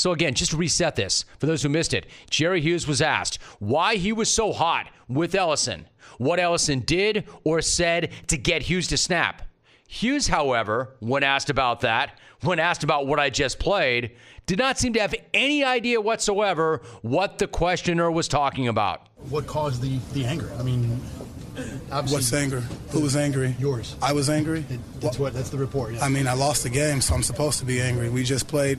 [0.00, 3.38] So, again, just to reset this for those who missed it, Jerry Hughes was asked
[3.58, 5.86] why he was so hot with Ellison,
[6.16, 9.42] what Ellison did or said to get Hughes to snap.
[9.86, 14.12] Hughes, however, when asked about that, when asked about what I just played,
[14.46, 19.06] did not seem to have any idea whatsoever what the questioner was talking about.
[19.28, 20.50] What caused the, the anger?
[20.58, 20.98] I mean,
[21.92, 22.16] obviously.
[22.16, 22.60] What's anger?
[22.92, 23.54] Who was angry?
[23.58, 23.96] Yours.
[24.00, 24.64] I was angry.
[25.00, 25.34] That's what.
[25.34, 25.92] That's the report.
[25.92, 26.06] Yeah.
[26.06, 28.08] I mean, I lost the game, so I'm supposed to be angry.
[28.08, 28.78] We just played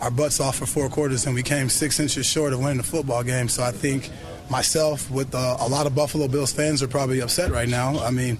[0.00, 2.82] our butts off for four quarters, and we came six inches short of winning the
[2.82, 3.48] football game.
[3.48, 4.10] So I think
[4.50, 7.98] myself, with uh, a lot of Buffalo Bills fans, are probably upset right now.
[8.00, 8.38] I mean,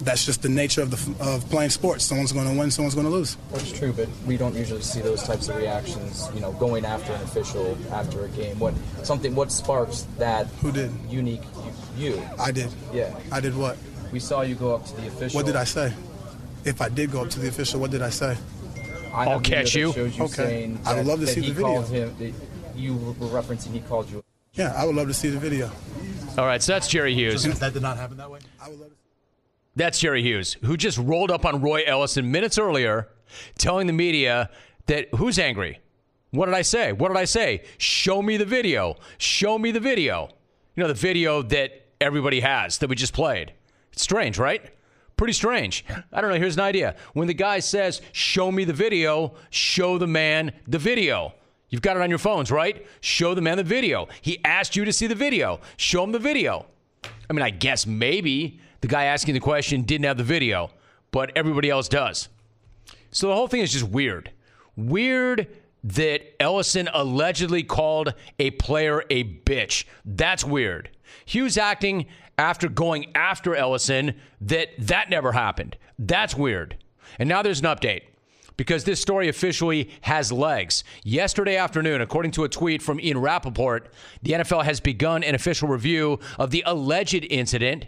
[0.00, 2.04] that's just the nature of the of playing sports.
[2.04, 3.36] Someone's going to win, someone's going to lose.
[3.52, 6.28] That's true, but we don't usually see those types of reactions.
[6.34, 8.58] You know, going after an official after a game.
[8.58, 9.34] What something?
[9.34, 10.46] What sparks that?
[10.60, 10.92] Who did?
[11.08, 11.42] Unique.
[11.96, 12.22] You.
[12.38, 12.70] I did.
[12.92, 13.14] Yeah.
[13.30, 13.76] I did what?
[14.12, 15.38] We saw you go up to the official.
[15.38, 15.92] What did I say?
[16.64, 18.36] If I did go up to the official, what did I say?
[19.14, 19.92] I I'll catch you.
[19.94, 20.26] you Okay.
[20.26, 21.74] saying I would love to that see he the video.
[21.74, 22.32] Called him, that
[22.76, 24.24] you were referencing he called you.
[24.54, 25.70] Yeah, I would love to see the video.
[26.38, 27.42] All right, so that's Jerry Hughes.
[27.44, 28.40] that did not happen that way.
[28.60, 28.94] I would love to-
[29.76, 33.08] that's Jerry Hughes, who just rolled up on Roy Ellison minutes earlier,
[33.58, 34.50] telling the media
[34.86, 35.80] that who's angry?
[36.30, 36.92] What did I say?
[36.92, 37.62] What did I say?
[37.78, 38.96] Show me the video.
[39.18, 40.28] Show me the video.
[40.76, 43.52] You know, the video that everybody has that we just played.
[43.92, 44.62] It's strange, right?
[45.16, 45.84] Pretty strange.
[46.12, 46.36] I don't know.
[46.36, 46.96] Here's an idea.
[47.12, 51.34] When the guy says, Show me the video, show the man the video.
[51.70, 52.86] You've got it on your phones, right?
[53.00, 54.08] Show the man the video.
[54.20, 55.60] He asked you to see the video.
[55.76, 56.66] Show him the video.
[57.28, 60.70] I mean, I guess maybe the guy asking the question didn't have the video,
[61.10, 62.28] but everybody else does.
[63.10, 64.30] So the whole thing is just weird.
[64.76, 65.48] Weird
[65.84, 69.84] that Ellison allegedly called a player a bitch.
[70.04, 70.90] That's weird.
[71.24, 72.06] Hughes acting
[72.38, 75.76] after going after Ellison that that never happened.
[75.98, 76.76] That's weird.
[77.18, 78.02] And now there's an update
[78.56, 80.84] because this story officially has legs.
[81.02, 83.92] Yesterday afternoon, according to a tweet from Ian Rapoport,
[84.22, 87.86] the NFL has begun an official review of the alleged incident.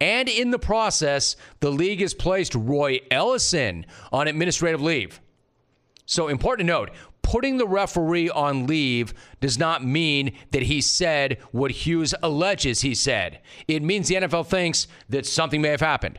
[0.00, 5.20] And in the process, the league has placed Roy Ellison on administrative leave.
[6.06, 6.90] So, important to note
[7.30, 12.92] putting the referee on leave does not mean that he said what Hughes alleges he
[12.92, 13.38] said.
[13.68, 16.18] It means the NFL thinks that something may have happened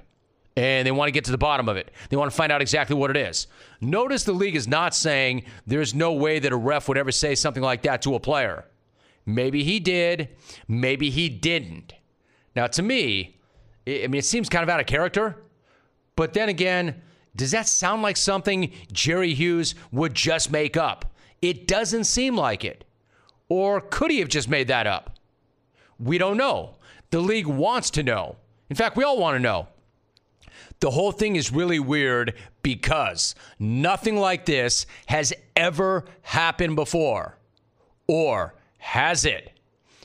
[0.55, 1.91] and they want to get to the bottom of it.
[2.09, 3.47] They want to find out exactly what it is.
[3.81, 7.35] Notice the league is not saying there's no way that a ref would ever say
[7.35, 8.63] something like that to a player.
[9.25, 10.29] Maybe he did,
[10.69, 11.93] maybe he didn't.
[12.55, 13.37] Now, to me,
[13.85, 15.35] I mean, it seems kind of out of character,
[16.15, 17.01] but then again,
[17.35, 21.05] does that sound like something Jerry Hughes would just make up?
[21.41, 22.83] It doesn't seem like it.
[23.49, 25.17] Or could he have just made that up?
[25.99, 26.75] We don't know.
[27.09, 28.37] The league wants to know.
[28.69, 29.67] In fact, we all want to know.
[30.79, 37.37] The whole thing is really weird because nothing like this has ever happened before.
[38.07, 39.50] Or has it?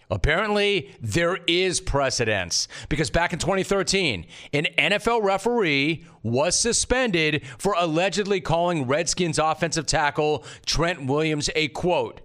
[0.09, 8.40] Apparently, there is precedence because back in 2013, an NFL referee was suspended for allegedly
[8.40, 12.21] calling Redskins offensive tackle Trent Williams a quote,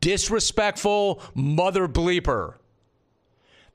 [0.00, 2.54] disrespectful mother bleeper.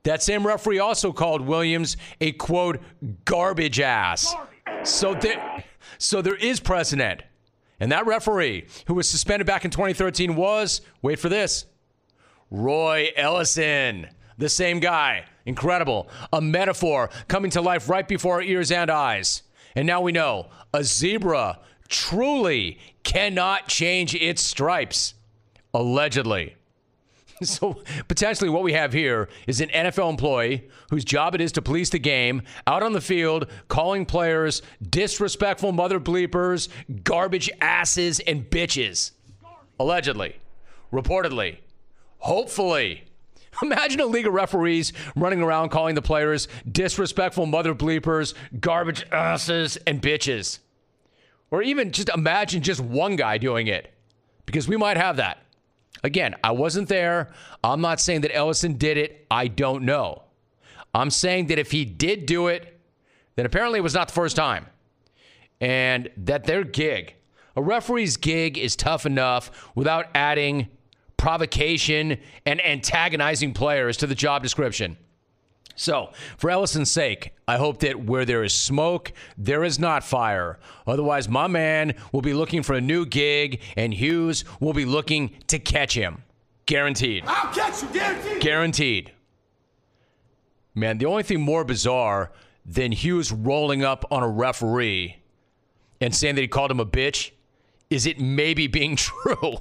[0.02, 2.80] That same referee also called Williams a quote,
[3.24, 4.34] garbage ass.
[4.84, 5.64] So there,
[5.98, 7.22] so there is precedent.
[7.80, 11.64] And that referee who was suspended back in 2013 was, wait for this,
[12.50, 15.24] Roy Ellison, the same guy.
[15.44, 16.08] Incredible.
[16.32, 19.42] A metaphor coming to life right before our ears and eyes.
[19.74, 25.14] And now we know a zebra truly cannot change its stripes.
[25.74, 26.56] Allegedly.
[27.42, 31.60] So potentially what we have here is an NFL employee whose job it is to
[31.60, 36.70] police the game out on the field, calling players disrespectful mother bleepers,
[37.04, 39.10] garbage asses, and bitches.
[39.78, 40.36] Allegedly.
[40.90, 41.58] Reportedly.
[42.18, 43.04] Hopefully.
[43.62, 49.76] Imagine a league of referees running around calling the players disrespectful mother bleepers, garbage asses,
[49.86, 50.58] and bitches.
[51.50, 53.92] Or even just imagine just one guy doing it.
[54.44, 55.42] Because we might have that.
[56.04, 57.32] Again, I wasn't there.
[57.64, 59.26] I'm not saying that Ellison did it.
[59.30, 60.22] I don't know.
[60.94, 62.78] I'm saying that if he did do it,
[63.34, 64.66] then apparently it was not the first time.
[65.60, 67.14] And that their gig,
[67.54, 70.68] a referee's gig, is tough enough without adding
[71.16, 74.96] provocation and antagonizing players to the job description.
[75.78, 80.58] So, for Ellison's sake, I hope that where there is smoke, there is not fire.
[80.86, 85.32] Otherwise, my man will be looking for a new gig, and Hughes will be looking
[85.48, 86.22] to catch him.
[86.64, 87.24] Guaranteed.
[87.26, 88.40] I'll catch you, guaranteed.
[88.40, 89.12] Guaranteed.
[90.74, 92.32] Man, the only thing more bizarre
[92.64, 95.16] than Hughes rolling up on a referee
[96.00, 97.30] and saying that he called him a bitch
[97.90, 99.56] is it maybe being true.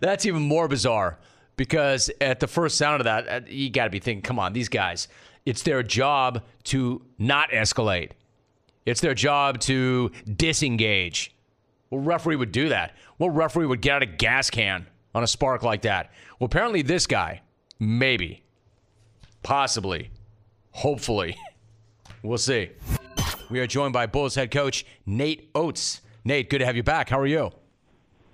[0.00, 1.18] That's even more bizarre
[1.56, 4.52] because at the first sound of that, uh, you got to be thinking, come on,
[4.52, 5.08] these guys,
[5.44, 8.10] it's their job to not escalate.
[8.84, 11.34] It's their job to disengage.
[11.88, 12.96] What referee would do that?
[13.16, 16.12] What referee would get out a gas can on a spark like that?
[16.38, 17.42] Well, apparently this guy,
[17.78, 18.42] maybe,
[19.42, 20.10] possibly,
[20.70, 21.36] hopefully.
[22.22, 22.70] We'll see.
[23.50, 26.00] We are joined by Bulls head coach Nate Oats.
[26.24, 27.08] Nate, good to have you back.
[27.08, 27.52] How are you?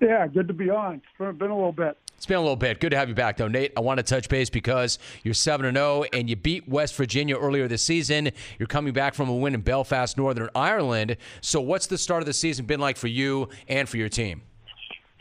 [0.03, 0.95] Yeah, good to be on.
[0.95, 1.97] It's been, a little bit.
[2.17, 2.81] It's been a little bit.
[2.81, 3.71] Good to have you back, though, Nate.
[3.77, 7.37] I want to touch base because you're seven and zero, and you beat West Virginia
[7.37, 8.31] earlier this season.
[8.59, 11.15] You're coming back from a win in Belfast, Northern Ireland.
[11.39, 14.41] So, what's the start of the season been like for you and for your team?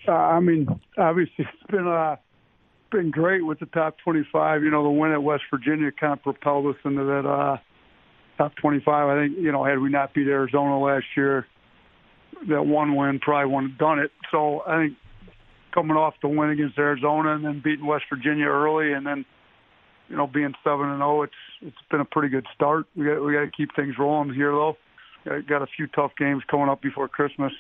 [0.09, 0.67] Uh, I mean,
[0.99, 2.17] obviously, it's been uh,
[2.91, 4.65] been great with the top 25.
[4.65, 7.59] You know, the win at West Virginia kind of propelled us into that uh,
[8.37, 8.89] top 25.
[8.89, 11.47] I think, you know, had we not beat Arizona last year,
[12.49, 14.11] that one win probably wouldn't have done it.
[14.31, 14.97] So I think
[15.75, 19.25] coming off the win against Arizona and then beating West Virginia early and then
[20.09, 22.87] you know being seven and zero, it's it's been a pretty good start.
[22.97, 24.77] We got we got to keep things rolling here though.
[25.25, 27.53] Got, got a few tough games coming up before Christmas.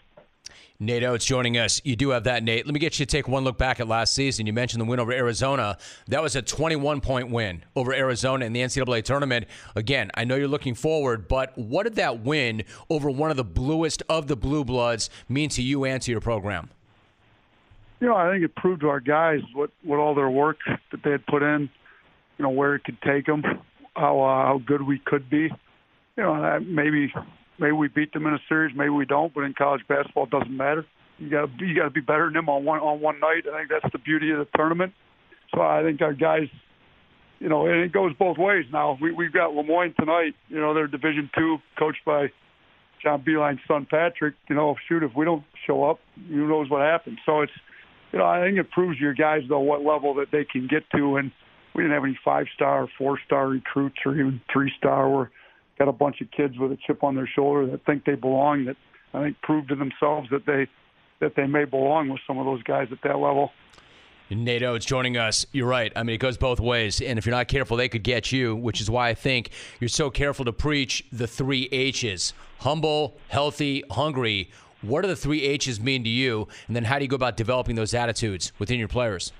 [0.79, 1.81] Nate Oats joining us.
[1.85, 2.67] You do have that, Nate.
[2.67, 4.47] Let me get you to take one look back at last season.
[4.47, 5.79] You mentioned the win over Arizona.
[6.09, 9.47] That was a 21 point win over Arizona in the NCAA tournament.
[9.77, 13.45] Again, I know you're looking forward, but what did that win over one of the
[13.45, 16.71] bluest of the blue bloods mean to you and to your program?
[18.01, 21.05] You know, I think it proved to our guys what what all their work that
[21.05, 21.71] they had put in.
[22.39, 23.45] You know, where it could take them,
[23.95, 25.51] how uh, how good we could be.
[26.17, 27.13] You know, maybe
[27.59, 29.33] maybe we beat them in a series, maybe we don't.
[29.35, 30.87] But in college basketball, it doesn't matter.
[31.19, 33.45] You got you got to be better than them on one on one night.
[33.53, 34.93] I think that's the beauty of the tournament.
[35.55, 36.49] So I think our guys,
[37.39, 38.65] you know, and it goes both ways.
[38.73, 40.35] Now we we've got Le Moyne tonight.
[40.49, 42.33] You know, they're Division two, coached by
[43.03, 44.35] John Beilein's son Patrick.
[44.49, 47.19] You know, shoot, if we don't show up, who knows what happens.
[47.27, 47.53] So it's,
[48.13, 50.85] you know, I think it proves your guys though what level that they can get
[50.97, 51.17] to.
[51.17, 51.31] And
[51.75, 55.09] we didn't have any five star, four star recruits, or even three star.
[55.09, 55.29] We're
[55.83, 58.67] got a bunch of kids with a chip on their shoulder that think they belong.
[58.67, 58.77] That
[59.13, 60.69] I think prove to themselves that they
[61.19, 63.51] that they may belong with some of those guys at that level.
[64.31, 65.45] Nate Oats joining us.
[65.53, 65.93] You're right.
[65.95, 67.03] I mean, it goes both ways.
[67.03, 69.89] And if you're not careful, they could get you, which is why I think you're
[69.89, 74.51] so careful to preach the three H's humble, healthy, hungry.
[74.81, 76.49] What do the three H's mean to you?
[76.67, 79.33] And then how do you go about developing those attitudes within your players?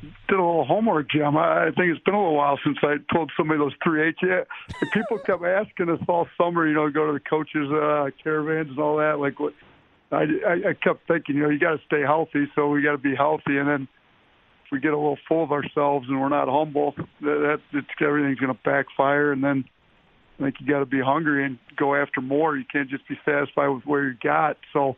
[0.00, 1.36] Did a little homework, Jim.
[1.36, 4.18] I think it's been a little while since I told somebody those three H.
[4.22, 4.44] Yeah,
[4.92, 8.78] people kept asking us all summer, you know, go to the coaches' uh, caravans and
[8.78, 9.18] all that.
[9.18, 9.54] Like, what?
[10.10, 12.92] I, I, I kept thinking, you know, you got to stay healthy, so we got
[12.92, 13.88] to be healthy, and then
[14.64, 17.88] if we get a little full of ourselves and we're not humble, that, that it's,
[18.00, 19.32] everything's going to backfire.
[19.32, 19.64] And then,
[20.38, 22.56] I think you got to be hungry and go after more.
[22.56, 24.56] You can't just be satisfied with where you got.
[24.72, 24.96] So,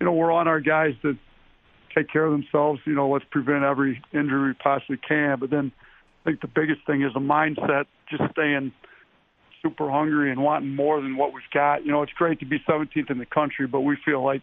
[0.00, 1.16] you know, we're on our guys to
[1.94, 2.80] take care of themselves.
[2.84, 5.38] You know, let's prevent every injury we possibly can.
[5.38, 5.72] But then
[6.22, 8.72] I think the biggest thing is a mindset, just staying
[9.62, 11.84] super hungry and wanting more than what we've got.
[11.84, 14.42] You know, it's great to be 17th in the country, but we feel like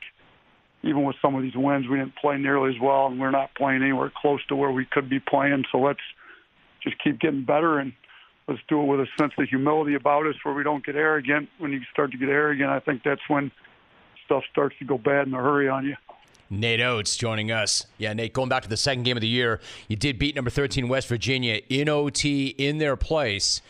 [0.82, 3.54] even with some of these wins, we didn't play nearly as well, and we're not
[3.56, 5.66] playing anywhere close to where we could be playing.
[5.72, 6.00] So let's
[6.82, 7.92] just keep getting better and
[8.48, 11.50] let's do it with a sense of humility about us where we don't get arrogant.
[11.58, 13.52] When you start to get arrogant, I think that's when
[14.26, 15.96] stuff starts to go bad in a hurry on you.
[16.50, 17.86] Nate Oats joining us.
[17.98, 20.50] Yeah, Nate, going back to the second game of the year, you did beat number
[20.50, 23.62] 13 West Virginia in OT in their place.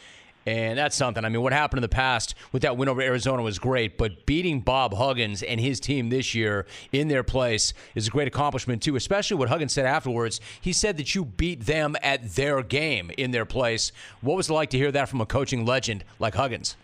[0.45, 1.25] And that's something.
[1.25, 4.25] I mean, what happened in the past with that win over Arizona was great, but
[4.25, 8.81] beating Bob Huggins and his team this year in their place is a great accomplishment,
[8.81, 10.39] too, especially what Huggins said afterwards.
[10.59, 13.91] He said that you beat them at their game in their place.
[14.21, 16.77] What was it like to hear that from a coaching legend like Huggins?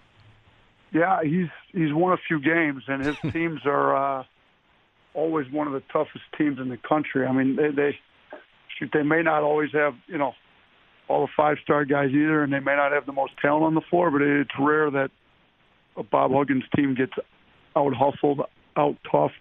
[0.91, 4.23] Yeah, he's he's won a few games, and his teams are uh,
[5.15, 7.25] always one of the toughest teams in the country.
[7.25, 7.97] I mean, they, they
[8.77, 10.33] shoot, they may not always have, you know,
[11.07, 13.75] all the five star guys either, and they may not have the most talent on
[13.75, 15.11] the floor, but it's rare that
[15.97, 17.13] a Bob Huggins team gets
[17.75, 18.41] out hustled,
[18.75, 19.31] out toughed.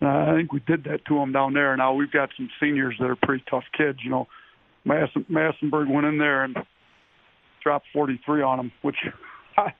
[0.00, 1.76] I think we did that to them down there.
[1.76, 3.98] Now we've got some seniors that are pretty tough kids.
[4.02, 4.28] You know,
[4.86, 6.56] Massinburg went in there and
[7.62, 8.96] dropped 43 on them, which
[9.56, 9.72] I,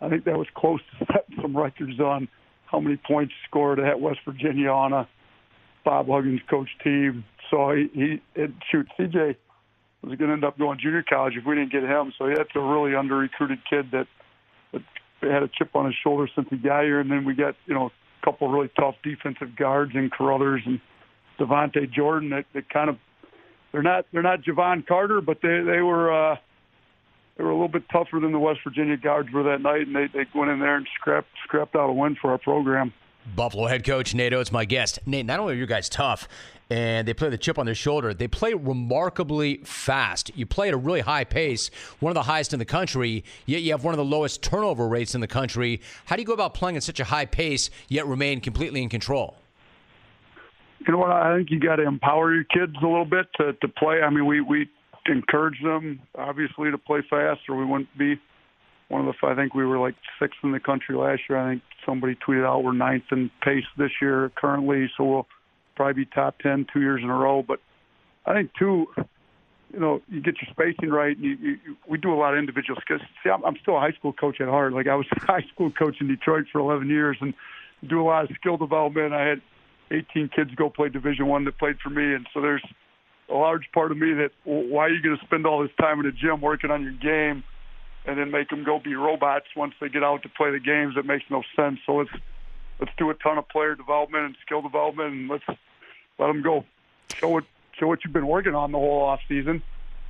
[0.00, 2.28] I think that was close to setting some records on
[2.72, 5.08] how many points scored at West Virginia on a
[5.84, 7.24] Bob Huggins coach team.
[7.50, 9.36] So he, he it, shoot, CJ
[10.02, 12.12] was going to end up going junior college if we didn't get him.
[12.18, 14.06] So that's a really under recruited kid that,
[14.72, 14.82] that
[15.20, 16.98] had a chip on his shoulder since he got here.
[16.98, 20.62] And then we got you know a couple of really tough defensive guards in Caruthers
[20.64, 20.80] and
[21.38, 22.96] Davonta Jordan that, that kind of
[23.70, 26.36] they're not they're not Jevon Carter, but they they were uh,
[27.36, 29.96] they were a little bit tougher than the West Virginia guards were that night, and
[29.96, 32.92] they they went in there and scrapped scrapped out a win for our program.
[33.36, 34.98] Buffalo head coach Nate Oats, my guest.
[35.06, 36.28] Nate, not only are you guys tough,
[36.70, 38.12] and they play the chip on their shoulder.
[38.12, 40.30] They play remarkably fast.
[40.34, 41.70] You play at a really high pace,
[42.00, 44.88] one of the highest in the country, yet you have one of the lowest turnover
[44.88, 45.80] rates in the country.
[46.06, 48.88] How do you go about playing at such a high pace, yet remain completely in
[48.88, 49.36] control?
[50.86, 51.12] You know what?
[51.12, 54.02] I think you got to empower your kids a little bit to, to play.
[54.02, 54.68] I mean, we, we
[55.06, 58.20] encourage them, obviously, to play fast, or we wouldn't be
[58.88, 59.26] one of the.
[59.26, 61.38] I think we were like sixth in the country last year.
[61.38, 64.90] I think somebody tweeted out we're ninth in pace this year currently.
[64.96, 65.26] So we'll
[65.74, 67.42] probably be top ten two years in a row.
[67.42, 67.60] But
[68.26, 68.86] I think too,
[69.72, 71.16] you know, you get your spacing right.
[71.16, 73.00] And you, you, we do a lot of individual skills.
[73.24, 74.72] See, I'm, I'm still a high school coach at heart.
[74.72, 77.34] Like I was a high school coach in Detroit for 11 years and
[77.88, 79.12] do a lot of skill development.
[79.12, 79.40] I had
[79.90, 82.62] 18 kids go play Division One that played for me, and so there's
[83.32, 86.00] a large part of me that why are you going to spend all this time
[86.00, 87.42] in the gym working on your game
[88.04, 90.94] and then make them go be robots once they get out to play the games?
[90.96, 91.78] That makes no sense.
[91.86, 92.10] So let's
[92.78, 95.44] let's do a ton of player development and skill development, and let's
[96.18, 96.64] let them go
[97.14, 97.44] show what
[97.78, 99.62] show what you've been working on the whole off season.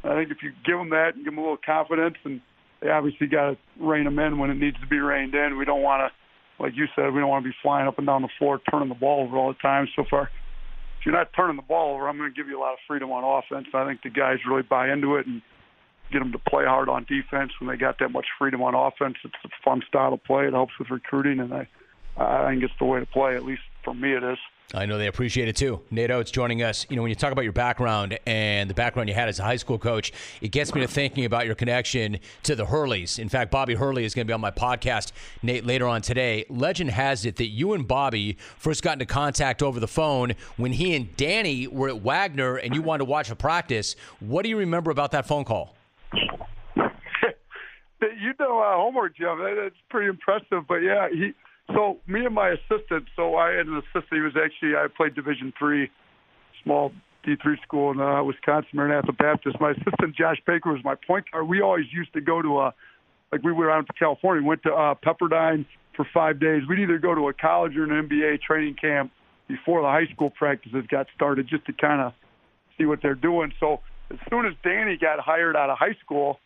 [0.05, 2.41] I think if you give them that and give them a little confidence, and
[2.81, 5.57] they obviously got to rein them in when it needs to be reined in.
[5.57, 8.07] We don't want to, like you said, we don't want to be flying up and
[8.07, 9.87] down the floor, turning the ball over all the time.
[9.95, 10.29] So far,
[11.03, 12.79] if you're not turning the ball over, I'm going to give you a lot of
[12.87, 13.67] freedom on offense.
[13.75, 15.43] I think the guys really buy into it and
[16.13, 19.17] get them to play hard on defense when they got that much freedom on offense.
[19.25, 20.47] It's a fun style of play.
[20.47, 21.69] It helps with recruiting, and I,
[22.17, 23.35] I think it's the way to play.
[23.35, 24.39] At least for me, it is.
[24.75, 25.83] I know they appreciate it too.
[25.91, 26.87] Nate Oats joining us.
[26.89, 29.43] You know, when you talk about your background and the background you had as a
[29.43, 33.19] high school coach, it gets me to thinking about your connection to the Hurleys.
[33.19, 35.13] In fact, Bobby Hurley is going to be on my podcast,
[35.43, 36.47] Nate, later on today.
[36.49, 40.73] Legend has it that you and Bobby first got into contact over the phone when
[40.73, 43.95] he and Danny were at Wagner and you wanted to watch a practice.
[44.21, 45.77] What do you remember about that phone call?
[48.01, 49.39] you know uh, homework, Jim.
[49.39, 50.67] That's pretty impressive.
[50.67, 51.35] But yeah, he
[51.69, 53.07] so me and my assistant.
[53.17, 54.13] So I had an assistant.
[54.13, 55.91] He was actually I played Division three,
[56.63, 56.93] small
[57.25, 59.61] D three school in uh, Wisconsin, Maranatha Baptist.
[59.61, 61.49] My assistant Josh Baker was my point guard.
[61.49, 62.75] We always used to go to a
[63.31, 64.47] like we went out to California.
[64.47, 66.63] Went to uh, Pepperdine for five days.
[66.69, 69.13] We'd either go to a college or an NBA training camp
[69.49, 72.13] before the high school practices got started, just to kind of
[72.79, 73.53] see what they're doing.
[73.61, 76.39] So as soon as Danny got hired out of high school,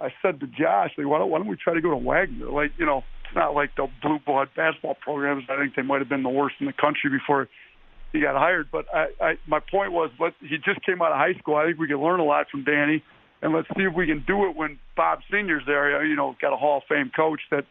[0.00, 2.50] I said to Josh, like, why don't, why don't we try to go to Wagner?
[2.50, 5.44] Like, you know, it's not like the blue blood basketball programs.
[5.48, 7.48] I think they might have been the worst in the country before
[8.12, 8.68] he got hired.
[8.70, 11.56] But I, I my point was, let he just came out of high school.
[11.56, 13.02] I think we can learn a lot from Danny,
[13.40, 16.04] and let's see if we can do it when Bob Senior's there.
[16.04, 17.64] You know, got a Hall of Fame coach, that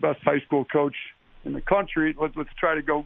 [0.00, 0.96] best high school coach
[1.44, 2.16] in the country.
[2.20, 3.04] Let's let's try to go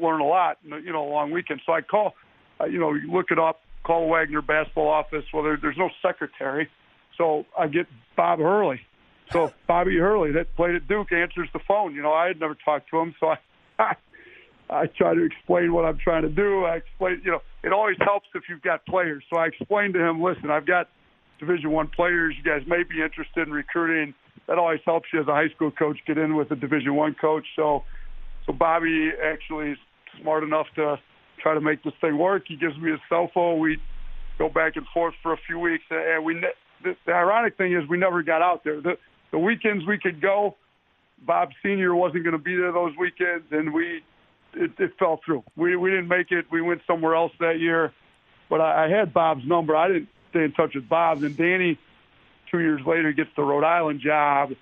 [0.00, 0.56] learn a lot.
[0.64, 1.60] You know, a long weekend.
[1.66, 2.14] So I call,
[2.62, 3.60] uh, you know, you look it up.
[3.84, 5.24] Call Wagner basketball office.
[5.34, 6.70] Well, there, there's no secretary,
[7.18, 7.84] so I get
[8.16, 8.80] Bob Hurley
[9.32, 11.94] So Bobby Hurley, that played at Duke, answers the phone.
[11.94, 13.28] You know, I had never talked to him, so
[13.78, 13.96] I,
[14.70, 16.64] I, try to explain what I'm trying to do.
[16.64, 19.24] I explain, you know, it always helps if you've got players.
[19.30, 20.88] So I explained to him, listen, I've got
[21.38, 22.34] Division One players.
[22.36, 24.14] You guys may be interested in recruiting.
[24.46, 27.14] That always helps you as a high school coach get in with a Division One
[27.18, 27.46] coach.
[27.56, 27.84] So,
[28.46, 29.78] so Bobby actually is
[30.20, 31.00] smart enough to
[31.42, 32.44] try to make this thing work.
[32.46, 33.58] He gives me his cell phone.
[33.58, 33.78] We
[34.38, 36.40] go back and forth for a few weeks, and we.
[36.82, 38.78] The, the ironic thing is, we never got out there.
[38.82, 38.98] The,
[39.34, 40.54] the weekends we could go,
[41.26, 44.04] Bob Senior wasn't going to be there those weekends, and we
[44.54, 45.42] it, it fell through.
[45.56, 46.46] We we didn't make it.
[46.52, 47.92] We went somewhere else that year,
[48.48, 49.74] but I, I had Bob's number.
[49.74, 51.18] I didn't stay in touch with Bob.
[51.18, 51.80] Then Danny,
[52.48, 54.52] two years later, gets the Rhode Island job,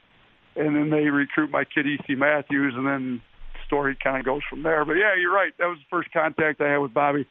[0.57, 2.15] and then they recruit my kid E.C.
[2.15, 3.21] Matthews, and then
[3.53, 4.87] the story kind of goes from there.
[4.87, 5.53] But yeah, you're right.
[5.59, 7.27] That was the first contact I had with Bobby.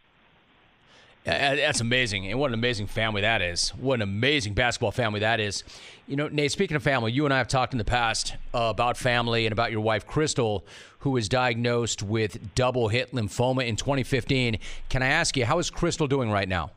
[1.23, 2.27] That's amazing.
[2.27, 3.69] And what an amazing family that is.
[3.69, 5.63] What an amazing basketball family that is.
[6.07, 8.67] You know, Nate, speaking of family, you and I have talked in the past uh,
[8.69, 10.65] about family and about your wife, Crystal,
[10.99, 14.57] who was diagnosed with double hit lymphoma in 2015.
[14.89, 16.71] Can I ask you, how is Crystal doing right now?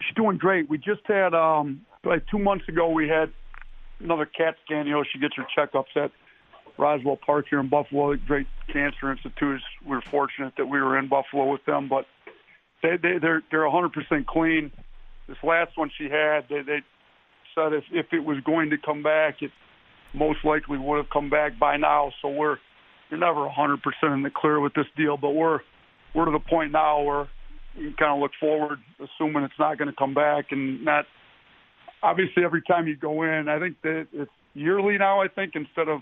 [0.00, 0.70] She's doing great.
[0.70, 3.30] We just had, um, like two months ago, we had
[3.98, 4.86] another CAT scan.
[4.86, 6.10] You know, she gets her checkups at
[6.78, 9.60] Roswell Park here in Buffalo, Great Cancer Institute.
[9.84, 12.06] We we're fortunate that we were in Buffalo with them, but
[12.82, 14.70] they, they they're they're 100% clean.
[15.28, 16.80] This last one she had, they, they
[17.54, 19.50] said if if it was going to come back, it
[20.14, 22.12] most likely would have come back by now.
[22.22, 22.56] So we're
[23.10, 23.78] you're never 100%
[24.14, 25.60] in the clear with this deal, but we're
[26.14, 27.28] we're to the point now where
[27.76, 31.04] you kind of look forward, assuming it's not going to come back, and not
[32.02, 33.48] obviously every time you go in.
[33.48, 35.20] I think that it's yearly now.
[35.20, 36.00] I think instead of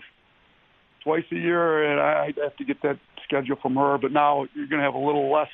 [1.03, 3.97] twice a year, and I have to get that schedule from her.
[3.97, 5.49] But now you're going to have a little less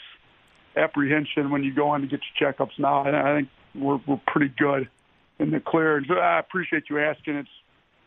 [0.77, 3.05] apprehension when you go in to get your checkups now.
[3.05, 4.89] I think we're we're pretty good
[5.39, 5.97] in the clear.
[5.97, 7.35] And I appreciate you asking.
[7.35, 7.49] It's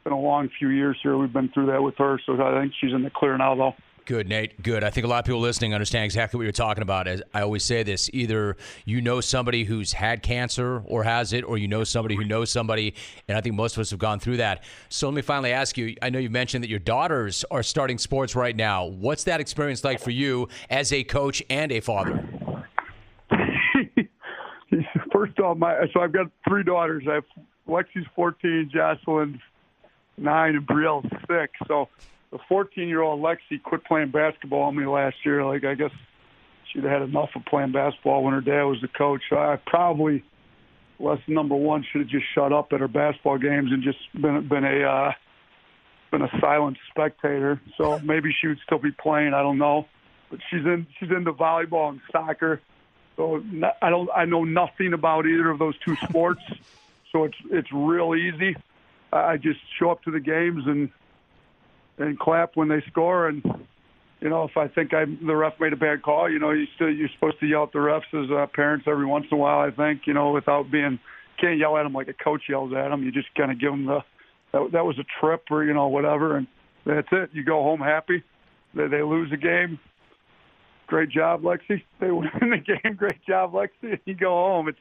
[0.04, 1.16] been a long few years here.
[1.16, 3.74] We've been through that with her, so I think she's in the clear now, though.
[4.08, 4.62] Good, Nate.
[4.62, 4.84] Good.
[4.84, 7.06] I think a lot of people listening understand exactly what you're talking about.
[7.06, 8.56] As I always say this either
[8.86, 12.48] you know somebody who's had cancer or has it, or you know somebody who knows
[12.48, 12.94] somebody.
[13.28, 14.64] And I think most of us have gone through that.
[14.88, 17.98] So let me finally ask you I know you mentioned that your daughters are starting
[17.98, 18.86] sports right now.
[18.86, 22.26] What's that experience like for you as a coach and a father?
[25.38, 27.04] Off, my so I've got three daughters.
[27.08, 27.24] I have
[27.68, 29.40] Lexi's 14, Jocelyn's
[30.16, 31.52] nine, and Brielle's six.
[31.66, 31.88] So
[32.30, 35.44] the 14 year old Lexi quit playing basketball on me last year.
[35.44, 35.90] Like I guess
[36.72, 39.22] she'd had enough of playing basketball when her dad was the coach.
[39.30, 40.24] So I probably
[41.00, 44.48] lesson number one should have just shut up at her basketball games and just been
[44.48, 45.12] been a uh,
[46.10, 47.60] been a silent spectator.
[47.76, 49.34] So maybe she would still be playing.
[49.34, 49.86] I don't know,
[50.30, 52.60] but she's in she's into volleyball and soccer.
[53.18, 53.42] So
[53.82, 56.40] I don't I know nothing about either of those two sports.
[57.12, 58.56] So it's it's real easy.
[59.12, 60.88] I just show up to the games and
[61.98, 63.26] and clap when they score.
[63.26, 63.42] And
[64.20, 66.66] you know, if I think I the ref made a bad call, you know, you
[66.76, 69.40] still you're supposed to yell at the refs as uh, parents every once in a
[69.40, 69.58] while.
[69.58, 71.00] I think you know, without being
[71.40, 73.02] can't yell at them like a coach yells at them.
[73.02, 74.04] You just kind of give them the
[74.52, 76.46] that, that was a trip or you know whatever, and
[76.86, 77.30] that's it.
[77.32, 78.22] You go home happy.
[78.74, 79.80] They, they lose a game
[80.88, 81.82] great job, Lexi.
[82.00, 83.98] They win the game, great job, Lexi.
[84.04, 84.78] You go home, it's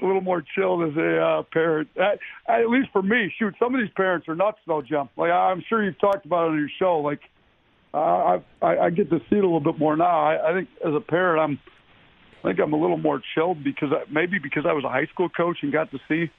[0.00, 1.88] a little more chilled as a uh, parent.
[1.96, 2.18] At,
[2.48, 5.08] at least for me, shoot, some of these parents are nuts though, Jim.
[5.16, 6.98] Like I'm sure you've talked about it on your show.
[7.00, 7.20] Like
[7.92, 10.20] uh, I, I get to see it a little bit more now.
[10.20, 11.58] I, I think as a parent, I'm,
[12.42, 15.06] I think I'm a little more chilled because I, maybe because I was a high
[15.06, 16.30] school coach and got to see,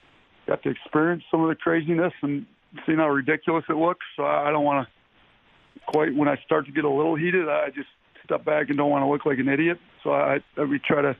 [0.46, 2.46] got to experience some of the craziness and
[2.86, 4.04] seeing how ridiculous it looks.
[4.16, 7.48] So I, I don't want to quite when I start to get a little heated.
[7.48, 7.88] I just
[8.24, 9.78] step back and don't want to look like an idiot.
[10.02, 11.16] So I, I we try to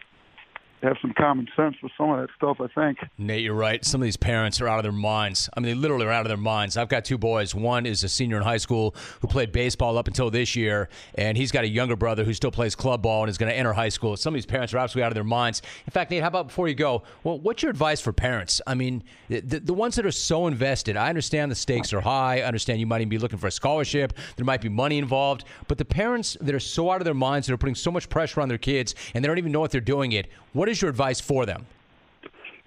[0.82, 2.98] have some common sense with some of that stuff, I think.
[3.18, 3.84] Nate, you're right.
[3.84, 5.48] Some of these parents are out of their minds.
[5.56, 6.76] I mean, they literally are out of their minds.
[6.76, 7.54] I've got two boys.
[7.54, 11.36] One is a senior in high school who played baseball up until this year, and
[11.36, 13.72] he's got a younger brother who still plays club ball and is going to enter
[13.72, 14.16] high school.
[14.16, 15.62] Some of these parents are absolutely out of their minds.
[15.86, 18.60] In fact, Nate, how about before you go, well, what's your advice for parents?
[18.66, 22.40] I mean, the, the ones that are so invested, I understand the stakes are high.
[22.40, 24.14] I understand you might even be looking for a scholarship.
[24.36, 25.44] There might be money involved.
[25.68, 28.08] But the parents that are so out of their minds, that are putting so much
[28.08, 30.82] pressure on their kids, and they don't even know what they're doing it, what is
[30.82, 31.66] your advice for them?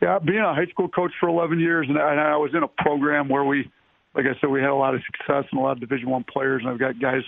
[0.01, 3.29] Yeah, being a high school coach for 11 years, and I was in a program
[3.29, 3.69] where we,
[4.13, 6.23] like I said, we had a lot of success and a lot of Division One
[6.23, 7.23] players, and I've got guys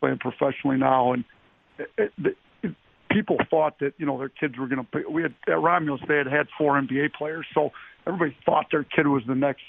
[0.00, 1.12] playing professionally now.
[1.12, 1.24] And
[1.78, 2.74] it, it, it,
[3.10, 5.08] people thought that you know their kids were going to.
[5.10, 7.70] We had at Romulus, they had had four NBA players, so
[8.06, 9.62] everybody thought their kid was the next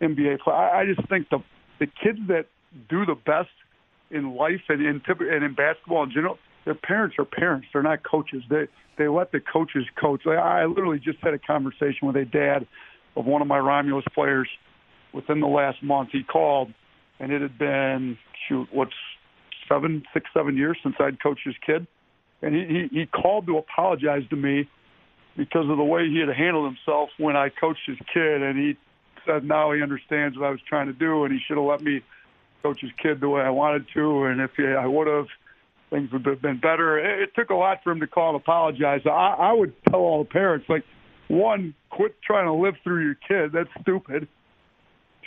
[0.00, 0.56] NBA player.
[0.56, 1.40] I, I just think the
[1.80, 2.46] the kids that
[2.88, 3.50] do the best
[4.10, 7.66] in life and in and in basketball in general, their parents are parents.
[7.72, 8.42] They're not coaches.
[8.48, 10.26] They they let the coaches coach.
[10.26, 12.66] I literally just had a conversation with a dad
[13.16, 14.48] of one of my Romulus players
[15.12, 16.72] within the last month, he called,
[17.20, 18.92] and it had been shoot, what's
[19.68, 21.86] seven, six, seven years since I'd coached his kid,
[22.42, 24.68] and he he, he called to apologize to me
[25.36, 28.76] because of the way he had handled himself when I coached his kid, and he
[29.26, 31.82] said now he understands what I was trying to do, and he should have let
[31.82, 32.02] me
[32.62, 35.26] coach his kid the way I wanted to, and if he, I would have,
[35.92, 36.98] things would have been better.
[36.98, 39.02] It, it took a lot for him to call and apologize.
[39.04, 40.82] I, I would tell all the parents, like,
[41.28, 43.52] one, quit trying to live through your kid.
[43.52, 44.26] That's stupid.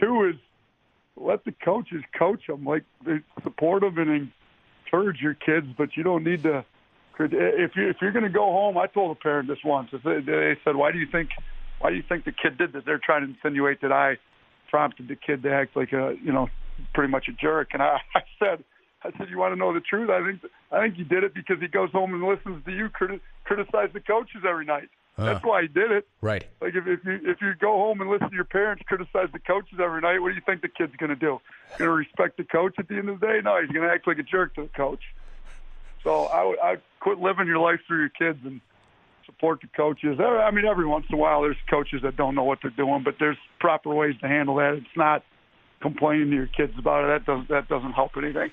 [0.02, 0.36] Two is
[1.16, 2.66] let the coaches coach them.
[2.66, 4.30] Like, they support them and
[4.86, 6.66] encourage your kids, but you don't need to.
[7.18, 9.90] If you if you're going to go home, I told a parent this once.
[10.04, 11.30] They said, "Why do you think
[11.80, 14.18] why do you think the kid did this?" They're trying to insinuate that I
[14.70, 16.50] prompted the kid to act like a you know
[16.94, 17.70] pretty much a jerk.
[17.72, 18.66] And I, I said,
[19.06, 20.10] I said, you want to know the truth?
[20.10, 22.90] I think I think he did it because he goes home and listens to you
[22.90, 24.90] criti- criticize the coaches every night.
[25.16, 25.26] Huh.
[25.26, 26.08] That's why he did it.
[26.22, 26.46] Right.
[26.60, 29.40] Like if, if you if you go home and listen to your parents criticize the
[29.40, 31.40] coaches every night, what do you think the kid's going to do?
[31.78, 33.40] Going to respect the coach at the end of the day?
[33.44, 35.02] No, he's going to act like a jerk to the coach.
[36.04, 38.60] So I would I quit living your life through your kids and
[39.26, 40.20] support the coaches.
[40.20, 43.04] I mean, every once in a while, there's coaches that don't know what they're doing,
[43.04, 44.76] but there's proper ways to handle that.
[44.76, 45.24] It's not
[45.82, 47.08] complaining to your kids about it.
[47.08, 48.52] That doesn't that doesn't help anything.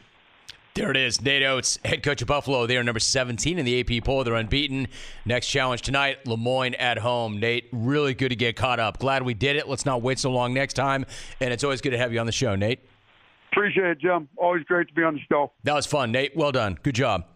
[0.75, 1.21] There it is.
[1.21, 2.67] Nate Oats, head coach of Buffalo.
[2.67, 4.25] They are number 17 in the AP poll.
[4.25, 4.89] They're unbeaten.
[5.27, 7.39] Next challenge tonight, Le Moyne at home.
[7.39, 8.99] Nate, really good to get caught up.
[8.99, 9.69] Glad we did it.
[9.69, 11.05] Let's not wait so long next time.
[11.41, 12.81] And it's always good to have you on the show, Nate.
[13.53, 14.31] Appreciate it, Jim.
[14.39, 15.53] Always great to be on the show.
[15.63, 16.35] That was fun, Nate.
[16.35, 16.79] Well done.
[16.83, 17.27] Good job.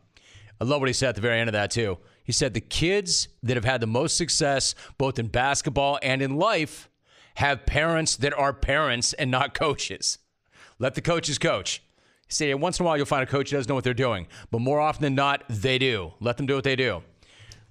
[0.59, 1.99] I love what he said at the very end of that, too.
[2.24, 6.37] He said the kids that have had the most success, both in basketball and in
[6.39, 6.89] life,
[7.34, 10.16] have parents that are parents and not coaches.
[10.78, 11.82] Let the coaches coach.
[12.29, 14.27] See, once in a while you'll find a coach who doesn't know what they're doing,
[14.51, 16.14] but more often than not, they do.
[16.20, 17.03] Let them do what they do.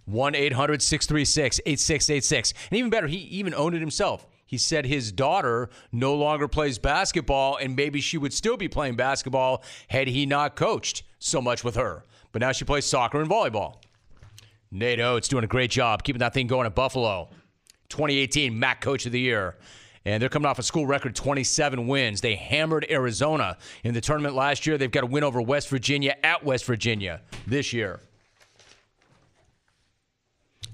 [0.05, 2.53] 1 800 636 8686.
[2.69, 4.27] And even better, he even owned it himself.
[4.45, 8.95] He said his daughter no longer plays basketball, and maybe she would still be playing
[8.95, 12.03] basketball had he not coached so much with her.
[12.31, 13.77] But now she plays soccer and volleyball.
[14.71, 17.29] Nate Oats doing a great job keeping that thing going at Buffalo.
[17.89, 19.55] 2018 MAC Coach of the Year.
[20.05, 22.21] And they're coming off a school record 27 wins.
[22.21, 24.77] They hammered Arizona in the tournament last year.
[24.77, 27.99] They've got a win over West Virginia at West Virginia this year.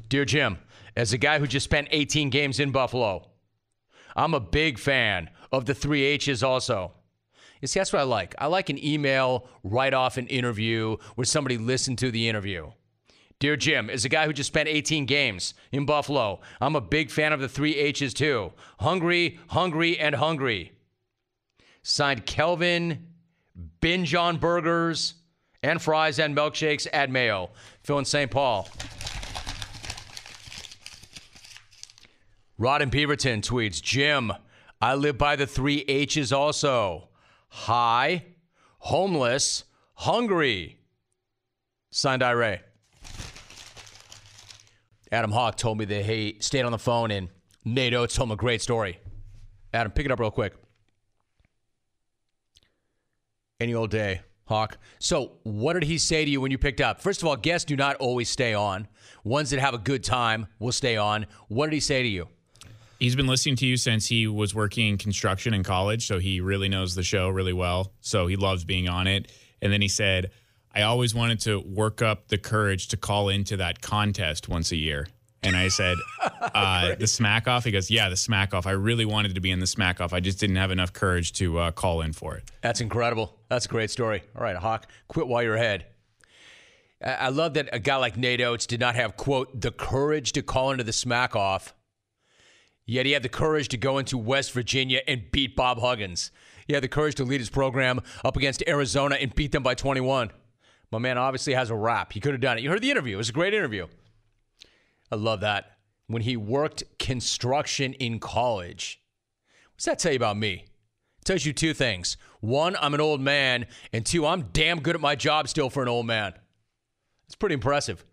[0.09, 0.57] Dear Jim,
[0.97, 3.29] as a guy who just spent 18 games in Buffalo,
[4.13, 6.91] I'm a big fan of the three H's also.
[7.61, 8.35] You see, that's what I like.
[8.37, 12.71] I like an email right off an interview where somebody listened to the interview.
[13.41, 17.09] Dear Jim, as a guy who just spent 18 games in Buffalo, I'm a big
[17.09, 18.53] fan of the three H's too.
[18.79, 20.73] Hungry, hungry, and hungry.
[21.81, 23.07] Signed Kelvin,
[23.79, 25.15] binge on burgers
[25.63, 27.49] and fries and milkshakes at Mayo.
[27.81, 28.29] Phil in St.
[28.29, 28.69] Paul.
[32.59, 34.31] Rod in Beaverton tweets Jim,
[34.79, 37.09] I live by the three H's also
[37.47, 38.23] high,
[38.77, 39.63] homeless,
[39.95, 40.77] hungry.
[41.89, 42.61] Signed Ray.
[45.11, 47.29] Adam Hawk told me that he stayed on the phone and
[47.65, 48.99] Nate Oats told him a great story.
[49.73, 50.53] Adam, pick it up real quick.
[53.59, 54.77] Any old day, Hawk.
[54.99, 57.01] So, what did he say to you when you picked up?
[57.01, 58.87] First of all, guests do not always stay on.
[59.23, 61.27] Ones that have a good time will stay on.
[61.47, 62.27] What did he say to you?
[62.99, 66.39] He's been listening to you since he was working in construction in college, so he
[66.39, 67.93] really knows the show really well.
[68.01, 69.31] So he loves being on it.
[69.61, 70.31] And then he said,
[70.73, 74.77] I always wanted to work up the courage to call into that contest once a
[74.77, 75.07] year.
[75.43, 75.97] And I said,
[76.41, 77.65] uh, the smack off.
[77.65, 78.67] He goes, yeah, the smack off.
[78.67, 80.13] I really wanted to be in the smack off.
[80.13, 82.43] I just didn't have enough courage to uh, call in for it.
[82.61, 83.37] That's incredible.
[83.49, 84.23] That's a great story.
[84.35, 85.87] All right, Hawk, quit while you're ahead.
[87.03, 90.31] I I love that a guy like Nate Oats did not have, quote, the courage
[90.33, 91.73] to call into the smack off,
[92.85, 96.31] yet he had the courage to go into West Virginia and beat Bob Huggins.
[96.67, 99.73] He had the courage to lead his program up against Arizona and beat them by
[99.73, 100.31] 21.
[100.91, 102.13] My man obviously has a rap.
[102.13, 102.63] He could have done it.
[102.63, 103.15] You heard the interview.
[103.15, 103.87] It was a great interview.
[105.11, 105.77] I love that.
[106.07, 109.01] When he worked construction in college.
[109.73, 110.65] What's that tell you about me?
[111.19, 112.17] It tells you two things.
[112.41, 115.81] One, I'm an old man, and two, I'm damn good at my job still for
[115.81, 116.33] an old man.
[117.27, 118.03] It's pretty impressive.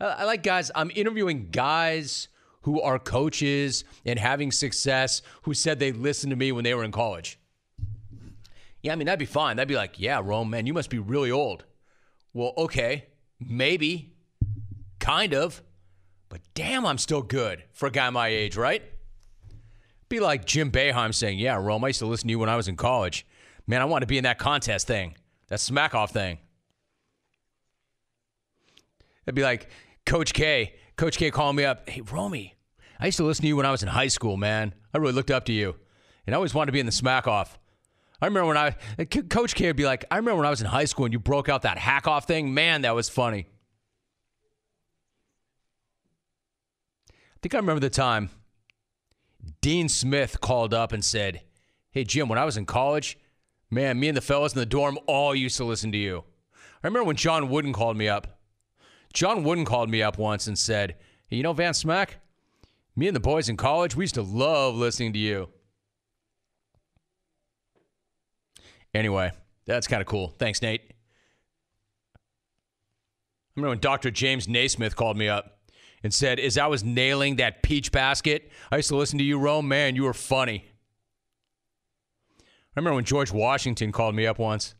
[0.00, 2.28] I like guys, I'm interviewing guys
[2.62, 6.84] who are coaches and having success who said they listened to me when they were
[6.84, 7.38] in college.
[8.82, 9.56] Yeah, I mean, that'd be fine.
[9.56, 11.64] That'd be like, yeah, Rome, man, you must be really old.
[12.34, 13.06] Well, okay,
[13.38, 14.14] maybe,
[14.98, 15.62] kind of,
[16.28, 18.82] but damn, I'm still good for a guy my age, right?
[20.08, 22.56] Be like Jim Boeheim saying, Yeah, Rome, I used to listen to you when I
[22.56, 23.26] was in college.
[23.66, 25.16] Man, I want to be in that contest thing,
[25.48, 26.38] that smack off thing.
[29.26, 29.68] It'd be like
[30.04, 32.56] Coach K, Coach K calling me up, Hey, Romy,
[32.98, 34.74] I used to listen to you when I was in high school, man.
[34.94, 35.76] I really looked up to you.
[36.26, 37.58] and I always wanted to be in the smack off.
[38.22, 38.70] I remember when I,
[39.04, 41.18] Coach K would be like, I remember when I was in high school and you
[41.18, 42.54] broke out that hack off thing.
[42.54, 43.48] Man, that was funny.
[47.10, 48.30] I think I remember the time
[49.60, 51.42] Dean Smith called up and said,
[51.90, 53.18] Hey, Jim, when I was in college,
[53.70, 56.22] man, me and the fellas in the dorm all used to listen to you.
[56.54, 58.38] I remember when John Wooden called me up.
[59.12, 60.94] John Wooden called me up once and said,
[61.26, 62.18] Hey, you know Van Smack?
[62.94, 65.48] Me and the boys in college, we used to love listening to you.
[68.94, 69.32] Anyway,
[69.66, 70.28] that's kind of cool.
[70.38, 70.82] Thanks, Nate.
[72.14, 74.10] I remember when Dr.
[74.10, 75.58] James Naismith called me up
[76.02, 79.38] and said, As I was nailing that peach basket, I used to listen to you,
[79.38, 79.68] Rome.
[79.68, 80.64] Man, you were funny.
[82.40, 82.44] I
[82.80, 84.74] remember when George Washington called me up once.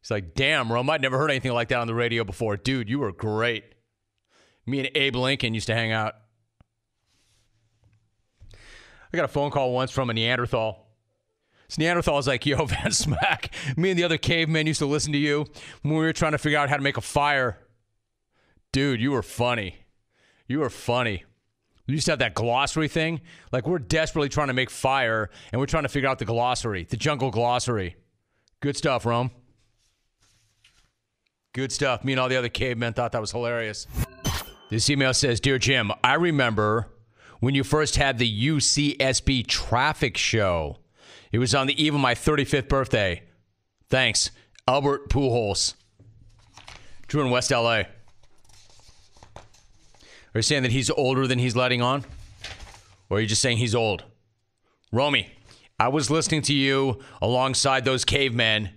[0.00, 2.56] He's like, Damn, Rome, I'd never heard anything like that on the radio before.
[2.56, 3.64] Dude, you were great.
[4.66, 6.14] Me and Abe Lincoln used to hang out.
[9.12, 10.86] I got a phone call once from a Neanderthal.
[11.70, 15.12] This Neanderthal was like, Yo, Van Smack, me and the other cavemen used to listen
[15.12, 15.46] to you
[15.82, 17.58] when we were trying to figure out how to make a fire.
[18.72, 19.76] Dude, you were funny.
[20.48, 21.24] You were funny.
[21.86, 23.20] We used to have that glossary thing.
[23.52, 26.88] Like, we're desperately trying to make fire, and we're trying to figure out the glossary,
[26.90, 27.94] the jungle glossary.
[28.58, 29.30] Good stuff, Rome.
[31.52, 32.02] Good stuff.
[32.02, 33.86] Me and all the other cavemen thought that was hilarious.
[34.70, 36.88] This email says Dear Jim, I remember
[37.38, 40.79] when you first had the UCSB traffic show.
[41.32, 43.22] It was on the eve of my 35th birthday.
[43.88, 44.30] Thanks,
[44.66, 45.74] Albert Pujols.
[47.06, 47.82] Drew in West LA.
[50.32, 52.04] Are you saying that he's older than he's letting on?
[53.08, 54.04] Or are you just saying he's old?
[54.92, 55.32] Romy,
[55.78, 58.70] I was listening to you alongside those cavemen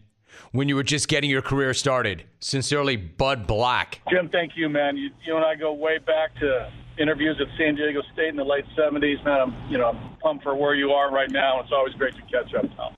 [0.52, 2.24] when you were just getting your career started.
[2.40, 4.00] Sincerely, Bud Black.
[4.10, 4.98] Jim, thank you, man.
[4.98, 8.44] You, you and I go way back to interviews at San Diego State in the
[8.44, 9.24] late 70s.
[9.24, 11.60] Man, I'm, you know, I'm pumped for where you are right now.
[11.62, 12.96] It's always great to catch up, pal.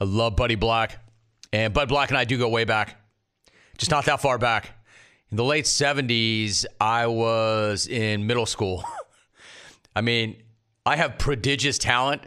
[0.00, 0.98] I love Buddy Black.
[1.52, 3.00] And Bud Black and I do go way back,
[3.78, 4.72] just not that far back.
[5.30, 8.84] In the late 70s, I was in middle school.
[9.96, 10.42] I mean,
[10.84, 12.22] I have prodigious talent.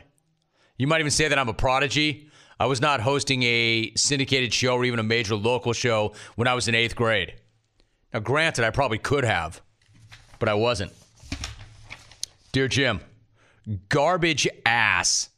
[0.77, 2.29] You might even say that I'm a prodigy.
[2.59, 6.53] I was not hosting a syndicated show or even a major local show when I
[6.53, 7.35] was in eighth grade.
[8.13, 9.61] Now, granted, I probably could have,
[10.41, 10.91] but I wasn't.
[12.51, 12.99] Dear Jim,
[13.89, 15.29] garbage ass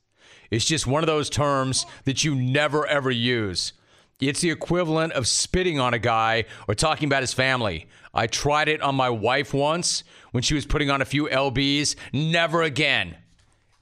[0.49, 3.73] is just one of those terms that you never ever use.
[4.21, 7.87] It's the equivalent of spitting on a guy or talking about his family.
[8.13, 11.97] I tried it on my wife once when she was putting on a few LBs.
[12.13, 13.17] Never again.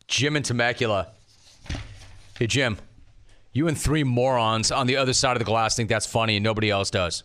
[0.08, 1.10] Jim and Temecula.
[2.40, 2.80] Hey, Jim,
[3.54, 6.44] you and three morons on the other side of the glass think that's funny and
[6.44, 7.24] nobody else does.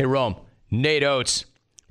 [0.00, 0.36] Hey, Rome,
[0.70, 1.44] Nate Oats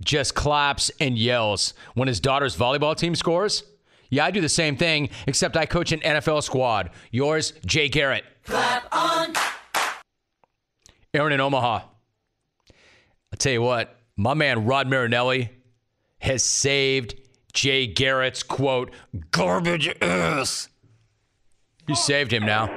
[0.03, 3.61] just claps and yells when his daughter's volleyball team scores.
[4.09, 6.89] Yeah, I do the same thing, except I coach an NFL squad.
[7.11, 8.23] Yours, Jay Garrett.
[8.45, 9.35] Clap on.
[11.13, 11.81] Aaron in Omaha.
[13.31, 15.51] I'll tell you what, my man Rod Marinelli
[16.17, 17.13] has saved
[17.53, 18.91] Jay Garrett's quote,
[19.29, 20.67] garbage ass.
[21.87, 22.71] You saved him now.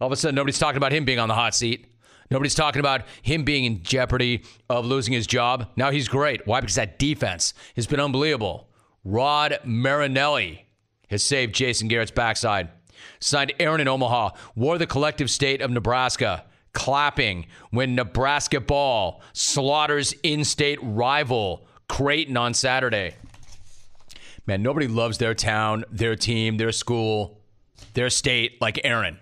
[0.00, 1.91] All of a sudden, nobody's talking about him being on the hot seat.
[2.32, 5.68] Nobody's talking about him being in jeopardy of losing his job.
[5.76, 6.46] Now he's great.
[6.46, 6.60] Why?
[6.60, 8.70] Because that defense has been unbelievable.
[9.04, 10.64] Rod Marinelli
[11.10, 12.70] has saved Jason Garrett's backside.
[13.20, 20.14] Signed Aaron in Omaha, wore the collective state of Nebraska, clapping when Nebraska ball slaughters
[20.22, 23.14] in state rival Creighton on Saturday.
[24.46, 27.42] Man, nobody loves their town, their team, their school,
[27.92, 29.18] their state like Aaron.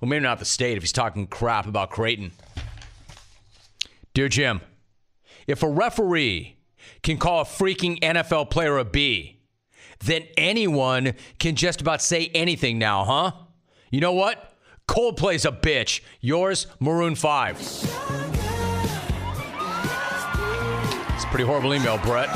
[0.00, 2.32] Well, maybe not the state if he's talking crap about Creighton.
[4.14, 4.60] Dear Jim,
[5.46, 6.56] if a referee
[7.02, 9.40] can call a freaking NFL player a B,
[10.00, 13.32] then anyone can just about say anything now, huh?
[13.90, 14.54] You know what?
[14.86, 16.00] Coldplay's a bitch.
[16.20, 17.58] Yours, Maroon 5.
[17.58, 17.84] It's
[21.24, 22.28] a pretty horrible email, Brett.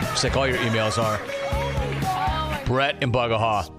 [0.00, 1.18] Just like all your emails are.
[2.66, 3.70] Brett and Bugaha.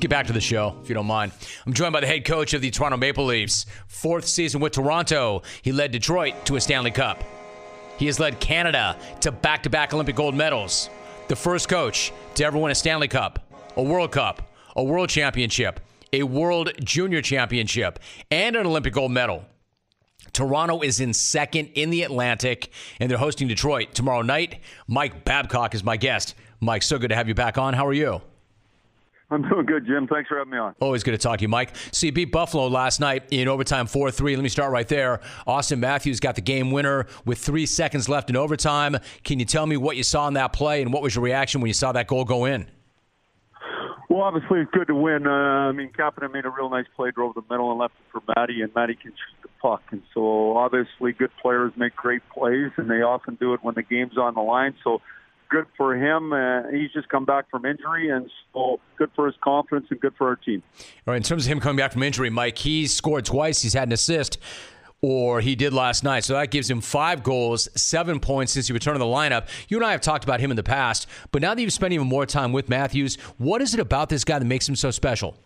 [0.00, 1.30] Let's get back to the show, if you don't mind.
[1.66, 3.66] I'm joined by the head coach of the Toronto Maple Leafs.
[3.86, 7.22] Fourth season with Toronto, he led Detroit to a Stanley Cup.
[7.98, 10.88] He has led Canada to back to back Olympic gold medals.
[11.28, 15.80] The first coach to ever win a Stanley Cup, a World Cup, a World Championship,
[16.14, 17.98] a World Junior Championship,
[18.30, 19.44] and an Olympic gold medal.
[20.32, 24.60] Toronto is in second in the Atlantic, and they're hosting Detroit tomorrow night.
[24.88, 26.36] Mike Babcock is my guest.
[26.58, 27.74] Mike, so good to have you back on.
[27.74, 28.22] How are you?
[29.30, 30.08] I'm doing good, Jim.
[30.08, 30.74] Thanks for having me on.
[30.80, 31.76] Always good to talk to you, Mike.
[31.92, 34.36] So you beat Buffalo last night in overtime 4 3.
[34.36, 35.20] Let me start right there.
[35.46, 38.96] Auston Matthews got the game winner with three seconds left in overtime.
[39.22, 41.60] Can you tell me what you saw in that play and what was your reaction
[41.60, 42.68] when you saw that goal go in?
[44.08, 45.28] Well, obviously, it's good to win.
[45.28, 48.10] Uh, I mean, Kapanen made a real nice play, drove the middle and left it
[48.10, 49.82] for Matty, and Matty can shoot the puck.
[49.92, 53.84] And so, obviously, good players make great plays, and they often do it when the
[53.84, 54.74] game's on the line.
[54.82, 55.00] So,
[55.50, 56.32] good for him.
[56.32, 60.14] Uh, he's just come back from injury, and so good for his confidence and good
[60.16, 60.62] for our team.
[61.06, 63.60] All right, in terms of him coming back from injury, Mike, he's scored twice.
[63.60, 64.38] He's had an assist,
[65.02, 66.24] or he did last night.
[66.24, 69.48] So that gives him five goals, seven points since he returned to the lineup.
[69.68, 71.92] You and I have talked about him in the past, but now that you've spent
[71.92, 74.90] even more time with Matthews, what is it about this guy that makes him so
[74.90, 75.36] special?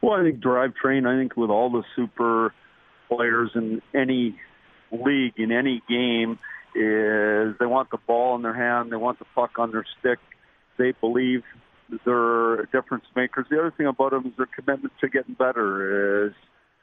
[0.00, 1.06] Well, I think drive train.
[1.06, 2.52] I think with all the super
[3.08, 4.36] players in any
[4.90, 6.38] league in any game
[6.74, 10.18] is they want the ball in their hand, they want the puck on their stick.
[10.78, 11.42] They believe
[12.04, 13.46] they're difference makers.
[13.50, 16.32] The other thing about them is their commitment to getting better is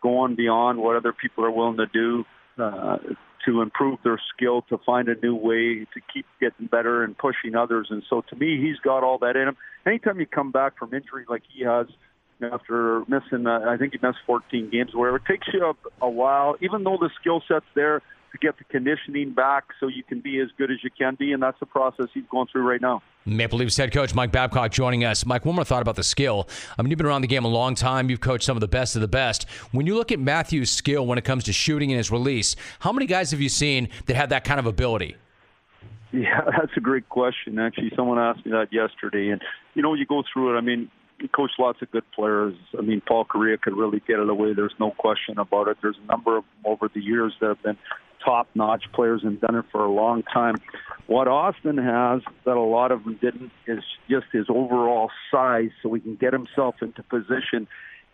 [0.02, 2.26] going beyond what other people are willing to do
[2.58, 2.98] uh,
[3.46, 7.56] to improve their skill, to find a new way, to keep getting better and pushing
[7.56, 7.88] others.
[7.90, 9.58] And so to me, he's got all that in him.
[9.86, 11.88] Anytime you come back from injury like he has,
[12.42, 16.10] after missing, uh, I think he missed 14 games, where it takes you a, a
[16.10, 18.02] while, even though the skill set's there,
[18.32, 21.34] to get the conditioning back so you can be as good as you can be,
[21.34, 23.02] and that's the process he's going through right now.
[23.26, 25.26] Maple Leafs head coach Mike Babcock joining us.
[25.26, 26.48] Mike, one more thought about the skill.
[26.78, 28.10] I mean, you've been around the game a long time.
[28.10, 29.48] You've coached some of the best of the best.
[29.72, 32.92] When you look at Matthews' skill when it comes to shooting and his release, how
[32.92, 35.18] many guys have you seen that have that kind of ability?
[36.12, 37.60] Yeah, that's a great question.
[37.60, 39.42] Actually, someone asked me that yesterday, and
[39.76, 40.58] you know, you go through it.
[40.58, 42.56] I mean, he coached lots of good players.
[42.78, 44.54] I mean, Paul Kariya could really get it away.
[44.54, 45.78] There's no question about it.
[45.82, 47.78] There's a number of them over the years that have been
[48.24, 50.56] top-notch players and done it for a long time.
[51.08, 55.94] What Austin has that a lot of them didn't is just his overall size, so
[55.94, 57.68] he can get himself into position,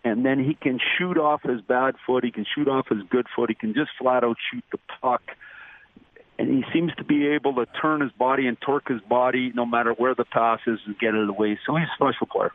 [0.03, 2.23] and then he can shoot off his bad foot.
[2.23, 3.49] He can shoot off his good foot.
[3.49, 5.21] He can just flat out shoot the puck
[6.37, 9.65] and he seems to be able to turn his body and torque his body no
[9.65, 11.57] matter where the pass is and get it away.
[11.65, 12.51] So he's a special player.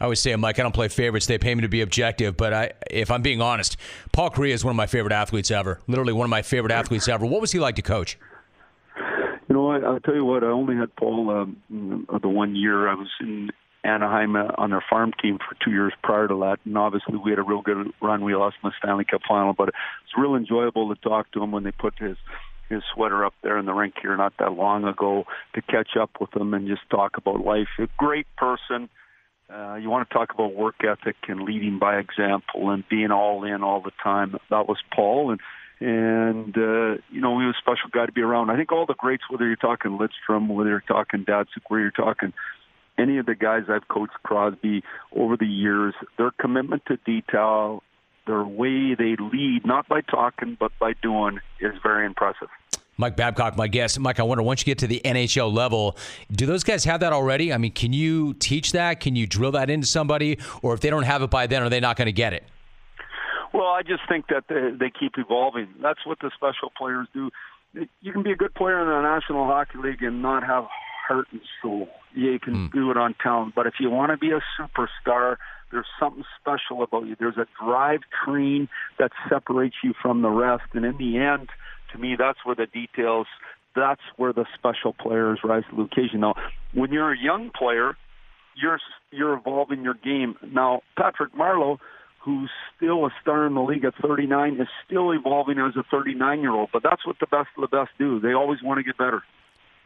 [0.00, 1.26] I always say, Mike, I don't play favorites.
[1.26, 2.36] They pay me to be objective.
[2.36, 3.76] But I, if I'm being honest,
[4.10, 5.80] Paul Kariya is one of my favorite athletes ever.
[5.86, 7.24] Literally one of my favorite athletes ever.
[7.24, 8.18] What was he like to coach?
[9.48, 10.42] You know, I, I'll tell you what.
[10.42, 13.50] I only had Paul um, the one year I was in
[13.84, 17.30] Anaheim uh, on their farm team for two years prior to that, and obviously we
[17.30, 18.24] had a real good run.
[18.24, 21.50] We lost in the Stanley Cup final, but it's real enjoyable to talk to him
[21.50, 22.16] when they put his
[22.72, 26.10] his sweater up there in the rink here not that long ago to catch up
[26.20, 27.68] with him and just talk about life.
[27.78, 28.88] A great person.
[29.52, 33.44] Uh, you want to talk about work ethic and leading by example and being all
[33.44, 34.34] in all the time.
[34.48, 35.40] That was Paul, and
[35.80, 38.50] and uh, you know he was a special guy to be around.
[38.50, 41.90] I think all the greats, whether you're talking Lidstrom, whether you're talking Datsyuk, whether you're
[41.90, 42.32] talking
[42.98, 44.82] any of the guys I've coached Crosby
[45.14, 47.82] over the years, their commitment to detail,
[48.26, 52.48] their way they lead, not by talking but by doing, is very impressive.
[52.98, 53.98] Mike Babcock, my guest.
[53.98, 55.96] Mike, I wonder once you get to the NHL level,
[56.30, 57.52] do those guys have that already?
[57.52, 59.00] I mean, can you teach that?
[59.00, 60.38] Can you drill that into somebody?
[60.60, 62.44] Or if they don't have it by then, are they not going to get it?
[63.52, 65.68] Well, I just think that they, they keep evolving.
[65.82, 67.30] That's what the special players do.
[68.00, 70.66] You can be a good player in the National Hockey League and not have
[71.06, 71.88] heart and soul.
[72.14, 72.72] You can mm.
[72.72, 75.36] do it on talent, but if you want to be a superstar,
[75.72, 77.16] there's something special about you.
[77.18, 78.68] There's a drive train
[78.98, 81.48] that separates you from the rest, and in the end
[81.92, 83.26] to me, that's where the details,
[83.74, 86.20] that's where the special players rise to the occasion.
[86.20, 86.34] Now,
[86.74, 87.96] when you're a young player,
[88.60, 88.78] you're
[89.10, 90.36] you're evolving your game.
[90.52, 91.78] Now, Patrick Marleau,
[92.24, 96.40] who's still a star in the league at 39, is still evolving as a 39
[96.40, 96.70] year old.
[96.72, 98.20] But that's what the best of the best do.
[98.20, 99.22] They always want to get better.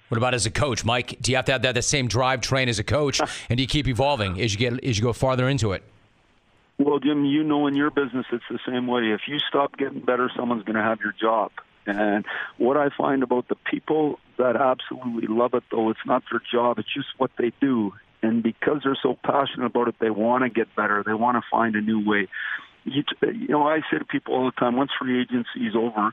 [0.09, 1.16] What about as a coach, Mike?
[1.20, 3.62] Do you have to have that the same drive train as a coach, and do
[3.62, 5.82] you keep evolving as you get as you go farther into it?
[6.78, 9.11] Well, Jim, you know in your business it's the same way.
[9.12, 11.50] If you stop getting better, someone's going to have your job.
[11.86, 12.24] And
[12.59, 16.78] what I find about the people that absolutely love it, though, it's not their job,
[16.78, 17.92] it's just what they do.
[18.22, 21.02] And because they're so passionate about it, they want to get better.
[21.07, 22.28] They want to find a new way.
[22.84, 26.12] You, you know, I say to people all the time, once free agency is over,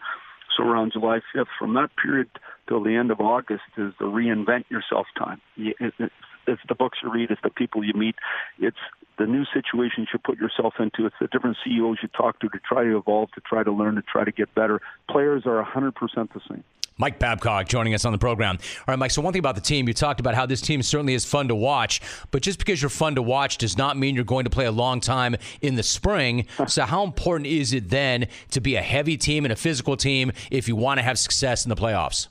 [0.56, 2.30] so around July 5th, from that period
[2.68, 5.42] till the end of August is the reinvent yourself time.
[5.58, 8.16] It's the books you read, it's the people you meet,
[8.60, 8.78] it's
[9.18, 11.06] the new situations you put yourself into.
[11.06, 13.96] It's the different CEOs you talk to to try to evolve, to try to learn,
[13.96, 14.82] to try to get better.
[15.10, 15.94] Players are 100%
[16.34, 16.64] the same.
[16.98, 18.58] Mike Babcock joining us on the program.
[18.62, 19.12] All right, Mike.
[19.12, 21.48] So one thing about the team, you talked about how this team certainly is fun
[21.48, 22.02] to watch,
[22.32, 24.72] but just because you're fun to watch does not mean you're going to play a
[24.72, 26.46] long time in the spring.
[26.68, 30.32] so how important is it then to be a heavy team and a physical team
[30.52, 32.28] if you want to have success in the playoffs?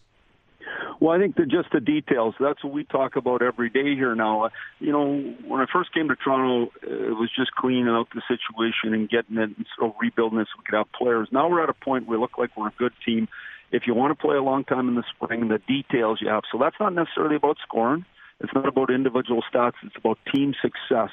[1.03, 2.37] Well, I think that just the details.
[2.39, 4.45] That's what we talk about every day here now.
[4.45, 4.49] Uh,
[4.79, 8.23] you know, when I first came to Toronto, uh, it was just cleaning out the
[8.29, 11.27] situation and getting it and of rebuilding it so we could have players.
[11.33, 13.27] Now we're at a point where we look like we're a good team.
[13.73, 16.45] If you want to play a long time in the spring, the details you have.
[16.53, 18.05] So that's not necessarily about scoring.
[18.39, 19.75] It's not about individual stats.
[19.83, 21.11] It's about team success.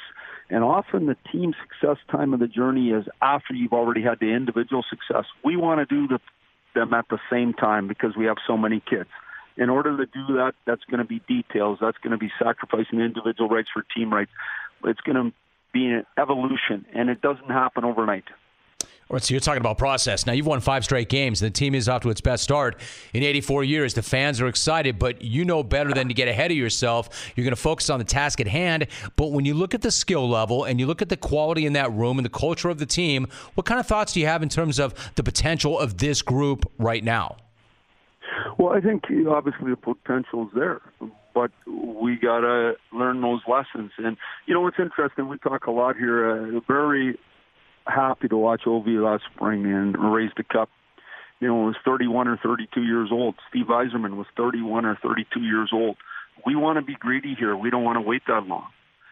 [0.52, 4.36] And often the team success time of the journey is after you've already had the
[4.36, 5.26] individual success.
[5.44, 6.20] We want to do the,
[6.76, 9.10] them at the same time because we have so many kids
[9.60, 11.80] in order to do that, that's going to be details.
[11.82, 14.32] That's going to be sacrificing individual rights for team rights.
[14.86, 15.34] It's going to
[15.74, 18.24] be an evolution, and it doesn't happen overnight.
[18.82, 20.26] All right, so you're talking about process.
[20.28, 21.42] Now, you've won five straight games.
[21.42, 22.80] And the team is off to its best start
[23.12, 23.96] in 84 years.
[23.96, 27.34] The fans are excited, but you know better than to get ahead of yourself.
[27.36, 28.86] You're going to focus on the task at hand.
[29.16, 31.74] But when you look at the skill level and you look at the quality in
[31.74, 34.44] that room and the culture of the team, what kind of thoughts do you have
[34.44, 37.36] in terms of the potential of this group right now?
[38.60, 40.82] Well, I think obviously the potential is there,
[41.34, 43.92] but we got to learn those lessons.
[43.98, 45.30] And you know, it's interesting.
[45.30, 46.30] We talk a lot here.
[46.30, 47.18] Uh, very
[47.88, 50.68] happy to watch OV last spring and raise the cup.
[51.40, 53.36] You know, was 31 or 32 years old.
[53.50, 55.96] Steve Yzerman was 31 or 32 years old.
[56.46, 57.56] We want to be greedy here.
[57.56, 58.68] We don't want to wait that long.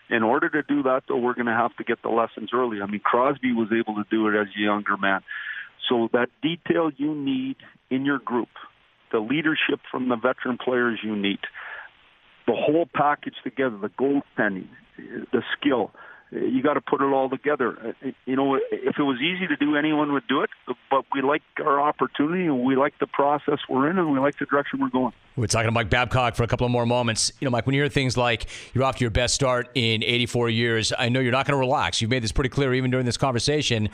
[0.09, 2.81] In order to do that, though, we're going to have to get the lessons early.
[2.81, 5.21] I mean, Crosby was able to do it as a younger man.
[5.87, 7.55] So that detail you need
[7.89, 8.49] in your group
[9.11, 11.39] the leadership from the veteran players you need,
[12.45, 15.91] the whole package together, the goaltending, the skill.
[16.31, 17.95] You got to put it all together.
[18.25, 20.49] You know, if it was easy to do, anyone would do it.
[20.89, 24.37] But we like our opportunity, and we like the process we're in, and we like
[24.37, 25.13] the direction we're going.
[25.37, 27.31] We're talking to Mike Babcock for a couple of more moments.
[27.39, 30.01] You know, Mike, when you hear things like you're off to your best start in
[30.01, 32.01] 84 years, I know you're not going to relax.
[32.01, 33.89] You've made this pretty clear even during this conversation.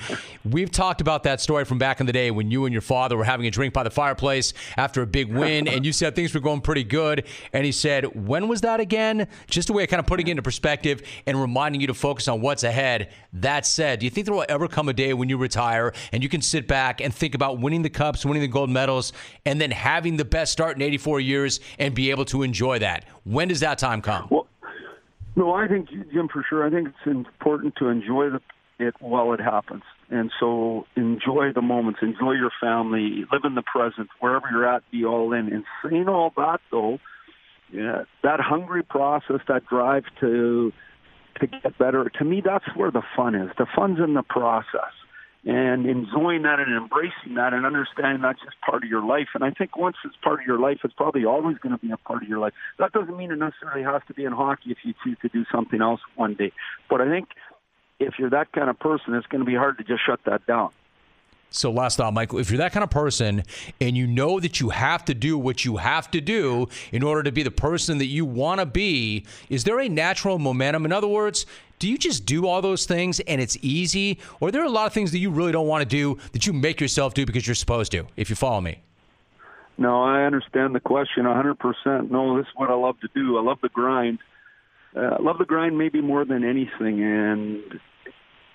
[0.46, 3.18] We've talked about that story from back in the day when you and your father
[3.18, 6.34] were having a drink by the fireplace after a big win, and you said things
[6.34, 7.26] were going pretty good.
[7.52, 9.28] And he said, When was that again?
[9.48, 12.30] Just a way of kind of putting it into perspective and reminding you to focus
[12.30, 13.12] on what's ahead.
[13.34, 16.24] That said, do you think there will ever come a day when you retire and
[16.24, 19.12] you can sit back and think about winning the cups, winning the gold medals,
[19.46, 21.33] and then having the best start in 84 years?
[21.34, 23.06] Years and be able to enjoy that.
[23.24, 24.28] When does that time come?
[24.30, 24.48] Well,
[25.36, 26.66] no, I think Jim for sure.
[26.66, 28.42] I think it's important to enjoy the,
[28.80, 33.64] it while it happens, and so enjoy the moments, enjoy your family, live in the
[33.64, 35.52] present, wherever you're at, be all in.
[35.52, 37.00] And saying all that though,
[37.72, 40.72] yeah, that hungry process, that drive to
[41.40, 42.10] to get better.
[42.20, 43.50] To me, that's where the fun is.
[43.58, 44.94] The fun's in the process
[45.46, 49.28] and enjoying that and embracing that and understanding that's just part of your life.
[49.34, 51.91] And I think once it's part of your life, it's probably always going to be
[51.91, 52.54] a part of your life.
[52.80, 55.44] That doesn't mean it necessarily has to be in hockey if you choose to do
[55.52, 56.54] something else one day.
[56.89, 57.28] But I think
[58.00, 60.46] if you're that kind of person, it's going to be hard to just shut that
[60.48, 60.72] down.
[61.56, 63.43] So, last thought, Michael, if you're that kind of person
[63.80, 67.22] and you know that you have to do what you have to do in order
[67.22, 70.84] to be the person that you want to be, is there a natural momentum?
[70.84, 71.45] In other words,
[71.78, 74.18] do you just do all those things and it's easy?
[74.39, 76.47] Or are there a lot of things that you really don't want to do that
[76.47, 78.80] you make yourself do because you're supposed to, if you follow me?
[79.78, 82.10] No, I understand the question 100%.
[82.10, 83.38] No, this is what I love to do.
[83.38, 84.18] I love the grind.
[84.95, 87.04] Uh, I love the grind maybe more than anything.
[87.04, 87.80] And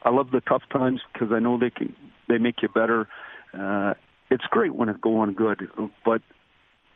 [0.02, 1.94] I love the tough times because I know they can
[2.28, 3.08] they make you better.
[3.52, 3.94] Uh,
[4.30, 5.68] it's great when it's going good,
[6.04, 6.22] but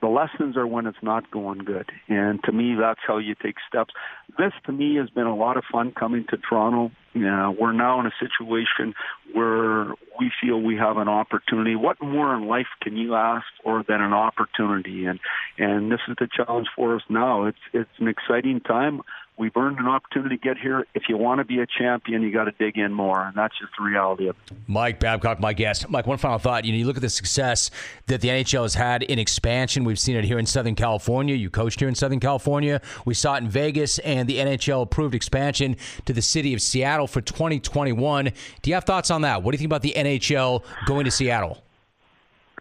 [0.02, 1.88] the lessons are when it's not going good.
[2.08, 3.94] And to me, that's how you take steps.
[4.36, 6.90] This, to me, has been a lot of fun coming to Toronto.
[7.14, 8.94] Uh, we're now in a situation
[9.32, 11.76] where we feel we have an opportunity.
[11.76, 15.06] What more in life can you ask for than an opportunity?
[15.06, 15.20] And
[15.56, 17.44] and this is the challenge for us now.
[17.44, 19.02] It's it's an exciting time.
[19.38, 20.86] We've earned an opportunity to get here.
[20.94, 23.58] If you want to be a champion, you got to dig in more, and that's
[23.58, 24.56] just the reality of it.
[24.66, 25.88] Mike Babcock, my guest.
[25.88, 26.64] Mike, one final thought.
[26.64, 27.70] You know, you look at the success
[28.06, 29.84] that the NHL has had in expansion.
[29.84, 31.34] We've seen it here in Southern California.
[31.34, 32.82] You coached here in Southern California.
[33.06, 37.06] We saw it in Vegas, and the NHL approved expansion to the city of Seattle
[37.06, 38.32] for 2021.
[38.60, 39.42] Do you have thoughts on that?
[39.42, 41.62] What do you think about the NHL going to Seattle?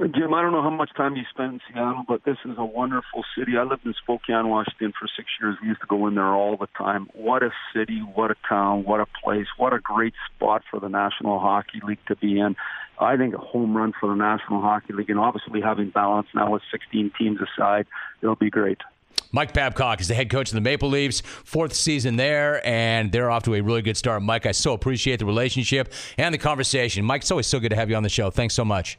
[0.08, 2.66] Jim, I don't know how much time you spent in Seattle, but this is a
[2.66, 3.58] wonderful city.
[3.58, 5.58] I lived in Spokane, Washington for six years.
[5.62, 7.08] We used to go in there all the time.
[7.14, 10.90] What a city, what a town, what a place, what a great spot for the
[10.90, 12.56] National Hockey League to be in.
[13.00, 16.52] I think a home run for the National Hockey League, and obviously having balance now
[16.52, 17.86] with 16 teams aside,
[18.24, 18.80] it'll be great.
[19.32, 23.30] Mike Babcock is the head coach of the Maple Leafs, fourth season there, and they're
[23.30, 24.24] off to a really good start.
[24.24, 27.06] Mike, I so appreciate the relationship and the conversation.
[27.06, 28.30] Mike, it's always so good to have you on the show.
[28.30, 28.98] Thanks so much.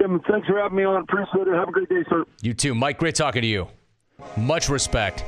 [0.00, 1.02] Tim, thanks for having me on.
[1.02, 1.54] Appreciate it.
[1.54, 2.24] Have a great day, sir.
[2.40, 2.74] You too.
[2.74, 3.68] Mike, great talking to you.
[4.36, 5.24] Much respect.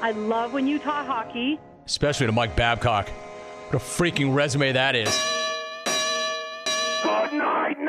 [0.00, 1.58] I love when you talk hockey.
[1.86, 3.08] Especially to Mike Babcock.
[3.08, 5.08] What a freaking resume that is.
[7.02, 7.80] Good night.